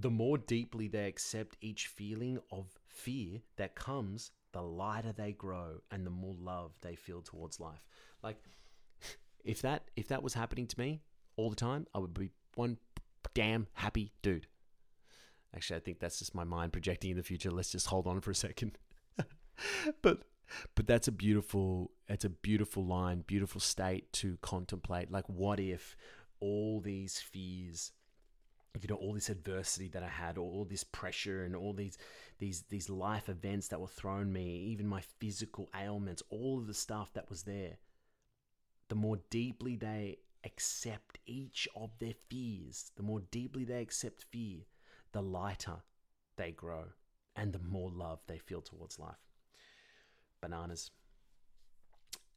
the 0.00 0.10
more 0.10 0.36
deeply 0.36 0.88
they 0.88 1.06
accept 1.06 1.56
each 1.60 1.86
feeling 1.86 2.38
of 2.50 2.66
fear 2.86 3.40
that 3.56 3.74
comes, 3.74 4.30
the 4.52 4.60
lighter 4.60 5.12
they 5.12 5.32
grow 5.32 5.80
and 5.90 6.04
the 6.04 6.10
more 6.10 6.34
love 6.38 6.72
they 6.82 6.94
feel 6.94 7.22
towards 7.22 7.60
life. 7.60 7.86
Like 8.22 8.36
if 9.44 9.62
that 9.62 9.90
if 9.96 10.08
that 10.08 10.22
was 10.22 10.34
happening 10.34 10.66
to 10.66 10.78
me 10.78 11.00
all 11.36 11.50
the 11.50 11.56
time, 11.56 11.86
I 11.94 11.98
would 11.98 12.14
be 12.14 12.30
one 12.54 12.78
damn 13.34 13.68
happy 13.72 14.12
dude. 14.22 14.46
Actually, 15.54 15.78
I 15.78 15.80
think 15.80 16.00
that's 16.00 16.18
just 16.18 16.34
my 16.34 16.44
mind 16.44 16.72
projecting 16.72 17.12
in 17.12 17.16
the 17.16 17.22
future. 17.22 17.50
Let's 17.50 17.72
just 17.72 17.86
hold 17.86 18.06
on 18.06 18.20
for 18.20 18.30
a 18.30 18.34
second. 18.34 18.78
but 20.02 20.24
but 20.74 20.86
that's 20.86 21.08
a 21.08 21.12
beautiful 21.12 21.90
it's 22.08 22.24
a 22.24 22.30
beautiful 22.30 22.84
line, 22.84 23.24
beautiful 23.26 23.60
state 23.60 24.12
to 24.14 24.36
contemplate. 24.42 25.10
Like 25.10 25.28
what 25.28 25.58
if 25.58 25.96
all 26.38 26.80
these 26.80 27.18
fears 27.18 27.92
you 28.82 28.88
know 28.88 29.00
all 29.00 29.14
this 29.14 29.28
adversity 29.28 29.88
that 29.88 30.02
I 30.02 30.08
had, 30.08 30.38
all, 30.38 30.66
this 30.68 30.84
pressure, 30.84 31.44
and 31.44 31.54
all 31.54 31.72
these 31.72 31.98
these 32.38 32.62
these 32.68 32.90
life 32.90 33.28
events 33.28 33.68
that 33.68 33.80
were 33.80 33.86
thrown 33.86 34.32
me, 34.32 34.66
even 34.70 34.86
my 34.86 35.02
physical 35.18 35.68
ailments, 35.74 36.22
all 36.30 36.58
of 36.58 36.66
the 36.66 36.74
stuff 36.74 37.12
that 37.14 37.30
was 37.30 37.42
there. 37.42 37.78
The 38.88 38.94
more 38.94 39.18
deeply 39.30 39.76
they 39.76 40.18
accept 40.44 41.18
each 41.26 41.68
of 41.74 41.90
their 41.98 42.14
fears, 42.28 42.92
the 42.96 43.02
more 43.02 43.20
deeply 43.30 43.64
they 43.64 43.80
accept 43.82 44.26
fear, 44.30 44.60
the 45.12 45.22
lighter 45.22 45.82
they 46.36 46.52
grow, 46.52 46.84
and 47.34 47.52
the 47.52 47.58
more 47.58 47.90
love 47.90 48.20
they 48.26 48.38
feel 48.38 48.62
towards 48.62 48.98
life. 48.98 49.16
Bananas. 50.40 50.90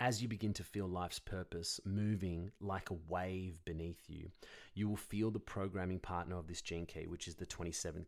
As 0.02 0.22
you 0.22 0.30
begin 0.30 0.54
to 0.54 0.64
feel 0.64 0.88
life's 0.88 1.20
purpose 1.20 1.82
moving 1.84 2.52
like 2.62 2.90
a 2.90 2.98
wave 3.10 3.60
beneath 3.66 4.02
you, 4.08 4.32
you 4.74 4.88
will 4.88 4.96
feel 4.96 5.30
the 5.30 5.42
programming 5.42 6.00
partner 6.00 6.38
of 6.38 6.48
this 6.48 6.62
gene 6.62 6.86
key, 6.86 7.06
which 7.06 7.28
is 7.28 7.36
the 7.36 7.46
27th 7.46 8.06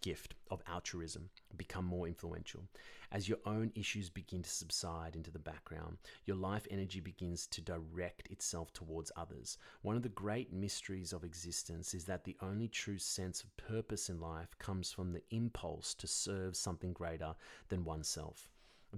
gift 0.00 0.34
of 0.48 0.62
altruism, 0.68 1.30
become 1.56 1.84
more 1.84 2.06
influential. 2.06 2.62
As 3.10 3.28
your 3.28 3.38
own 3.46 3.72
issues 3.74 4.10
begin 4.10 4.44
to 4.44 4.50
subside 4.50 5.16
into 5.16 5.32
the 5.32 5.40
background, 5.40 5.98
your 6.24 6.36
life 6.36 6.68
energy 6.70 7.00
begins 7.00 7.48
to 7.48 7.60
direct 7.60 8.28
itself 8.30 8.72
towards 8.72 9.10
others. 9.16 9.58
One 9.82 9.96
of 9.96 10.04
the 10.04 10.10
great 10.10 10.52
mysteries 10.52 11.12
of 11.12 11.24
existence 11.24 11.94
is 11.94 12.04
that 12.04 12.22
the 12.22 12.36
only 12.42 12.68
true 12.68 12.98
sense 12.98 13.42
of 13.42 13.56
purpose 13.56 14.08
in 14.08 14.20
life 14.20 14.56
comes 14.60 14.92
from 14.92 15.12
the 15.12 15.22
impulse 15.32 15.94
to 15.94 16.06
serve 16.06 16.54
something 16.54 16.92
greater 16.92 17.34
than 17.70 17.84
oneself. 17.84 18.48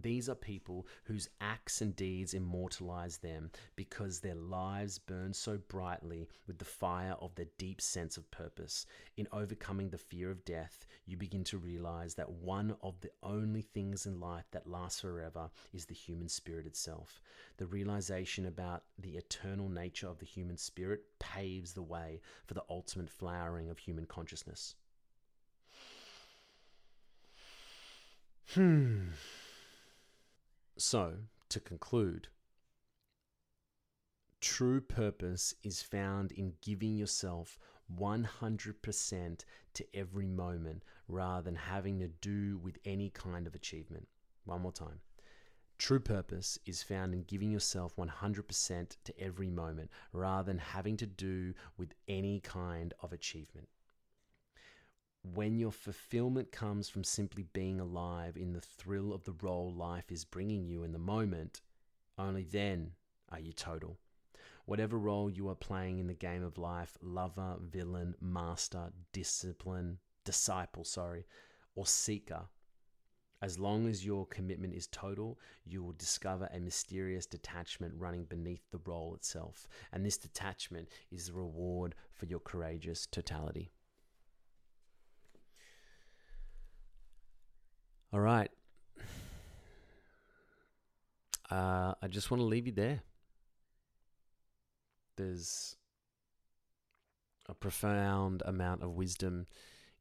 These 0.02 0.28
are 0.28 0.34
people 0.34 0.86
whose 1.04 1.28
acts 1.40 1.80
and 1.80 1.96
deeds 1.96 2.34
immortalize 2.34 3.18
them 3.18 3.50
because 3.76 4.20
their 4.20 4.34
lives 4.34 4.98
burn 4.98 5.32
so 5.32 5.58
brightly 5.68 6.28
with 6.46 6.58
the 6.58 6.64
fire 6.64 7.16
of 7.20 7.34
their 7.34 7.46
deep 7.58 7.80
sense 7.80 8.16
of 8.16 8.30
purpose. 8.30 8.86
In 9.16 9.26
overcoming 9.32 9.90
the 9.90 9.98
fear 9.98 10.30
of 10.30 10.44
death, 10.44 10.86
you 11.06 11.16
begin 11.16 11.44
to 11.44 11.58
realize 11.58 12.14
that 12.14 12.30
one 12.30 12.76
of 12.82 13.00
the 13.00 13.10
only 13.22 13.62
things 13.62 14.06
in 14.06 14.20
life 14.20 14.46
that 14.50 14.66
lasts 14.66 15.00
forever 15.00 15.50
is 15.72 15.86
the 15.86 15.94
human 15.94 16.28
spirit 16.28 16.66
itself. 16.66 17.20
The 17.56 17.66
realization 17.66 18.46
about 18.46 18.82
the 18.98 19.16
eternal 19.16 19.68
nature 19.68 20.08
of 20.08 20.18
the 20.18 20.26
human 20.26 20.56
spirit 20.56 21.02
paves 21.18 21.72
the 21.72 21.82
way 21.82 22.20
for 22.46 22.54
the 22.54 22.64
ultimate 22.68 23.10
flowering 23.10 23.70
of 23.70 23.78
human 23.78 24.04
consciousness. 24.04 24.74
Hmm. 28.54 29.08
So, 30.78 31.14
to 31.48 31.58
conclude, 31.58 32.28
true 34.42 34.82
purpose 34.82 35.54
is 35.62 35.80
found 35.80 36.32
in 36.32 36.52
giving 36.60 36.96
yourself 36.96 37.58
100% 37.98 39.44
to 39.72 39.86
every 39.94 40.26
moment 40.26 40.82
rather 41.08 41.42
than 41.42 41.54
having 41.54 41.98
to 42.00 42.08
do 42.08 42.58
with 42.58 42.76
any 42.84 43.08
kind 43.08 43.46
of 43.46 43.54
achievement. 43.54 44.06
One 44.44 44.60
more 44.60 44.72
time. 44.72 45.00
True 45.78 46.00
purpose 46.00 46.58
is 46.66 46.82
found 46.82 47.14
in 47.14 47.22
giving 47.22 47.50
yourself 47.50 47.96
100% 47.96 48.96
to 49.02 49.20
every 49.20 49.50
moment 49.50 49.90
rather 50.12 50.46
than 50.46 50.58
having 50.58 50.98
to 50.98 51.06
do 51.06 51.54
with 51.78 51.94
any 52.06 52.40
kind 52.40 52.92
of 53.00 53.14
achievement 53.14 53.68
when 55.34 55.58
your 55.58 55.72
fulfillment 55.72 56.52
comes 56.52 56.88
from 56.88 57.04
simply 57.04 57.44
being 57.52 57.80
alive 57.80 58.36
in 58.36 58.52
the 58.52 58.60
thrill 58.60 59.12
of 59.12 59.24
the 59.24 59.34
role 59.42 59.72
life 59.72 60.10
is 60.10 60.24
bringing 60.24 60.66
you 60.66 60.82
in 60.82 60.92
the 60.92 60.98
moment, 60.98 61.60
only 62.18 62.44
then 62.44 62.92
are 63.30 63.40
you 63.40 63.52
total. 63.52 63.98
Whatever 64.64 64.98
role 64.98 65.30
you 65.30 65.48
are 65.48 65.54
playing 65.54 65.98
in 65.98 66.06
the 66.06 66.14
game 66.14 66.42
of 66.42 66.58
life 66.58 66.96
lover, 67.00 67.56
villain, 67.60 68.14
master, 68.20 68.90
discipline, 69.12 69.98
disciple, 70.24 70.84
sorry, 70.84 71.24
or 71.74 71.86
seeker 71.86 72.48
as 73.42 73.58
long 73.58 73.86
as 73.86 74.04
your 74.04 74.26
commitment 74.26 74.74
is 74.74 74.86
total, 74.86 75.38
you 75.64 75.82
will 75.82 75.92
discover 75.92 76.48
a 76.52 76.58
mysterious 76.58 77.26
detachment 77.26 77.94
running 77.96 78.24
beneath 78.24 78.70
the 78.70 78.80
role 78.86 79.14
itself. 79.14 79.68
And 79.92 80.04
this 80.04 80.16
detachment 80.16 80.88
is 81.10 81.26
the 81.26 81.34
reward 81.34 81.94
for 82.12 82.26
your 82.26 82.40
courageous 82.40 83.06
totality. 83.06 83.72
All 88.16 88.22
right. 88.22 88.50
Uh, 91.50 91.92
I 92.00 92.08
just 92.08 92.30
want 92.30 92.40
to 92.40 92.46
leave 92.46 92.66
you 92.66 92.72
there. 92.72 93.02
There's 95.18 95.76
a 97.46 97.52
profound 97.52 98.42
amount 98.46 98.82
of 98.82 98.92
wisdom 98.92 99.48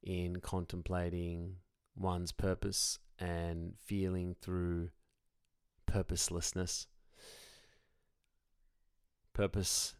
in 0.02 0.40
contemplating 0.40 1.58
one's 1.98 2.32
purpose 2.32 3.00
and 3.20 3.74
feeling 3.84 4.38
through 4.42 4.92
purposelessness. 5.86 6.88
Purpose 9.34 9.94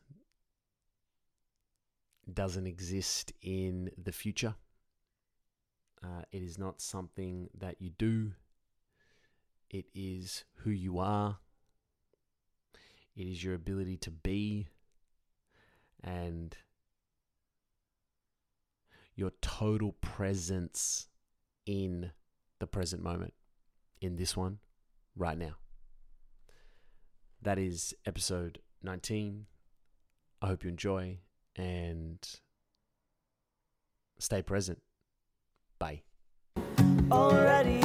doesn't 2.34 2.66
exist 2.66 3.34
in 3.42 3.92
the 4.02 4.14
future. 4.14 4.56
Uh, 6.06 6.22
it 6.32 6.44
is 6.44 6.60
not 6.60 6.82
something 6.82 7.50
that 7.58 7.82
you 7.82 7.90
do, 7.90 8.32
it 9.72 9.86
is 9.96 10.44
who 10.58 10.70
you 10.70 11.00
are, 11.00 11.38
it 13.16 13.24
is 13.24 13.44
your 13.44 13.56
ability 13.56 13.98
to 13.98 14.12
be, 14.12 14.68
and 16.04 16.56
your 19.16 19.32
total 19.42 19.94
presence 19.94 21.08
in 21.66 22.12
the 22.60 22.68
present 22.68 23.02
moment, 23.02 23.34
in 24.00 24.16
this 24.16 24.38
one, 24.38 24.60
right 25.16 25.38
now. 25.40 25.56
That 27.42 27.58
is 27.58 27.96
episode 28.06 28.60
19. 28.84 29.48
I 30.42 30.48
hope 30.48 30.64
you 30.64 30.70
enjoy 30.70 31.18
and 31.56 32.20
stay 34.20 34.44
present. 34.44 34.82
Bye. 35.80 36.02
Already 37.12 37.85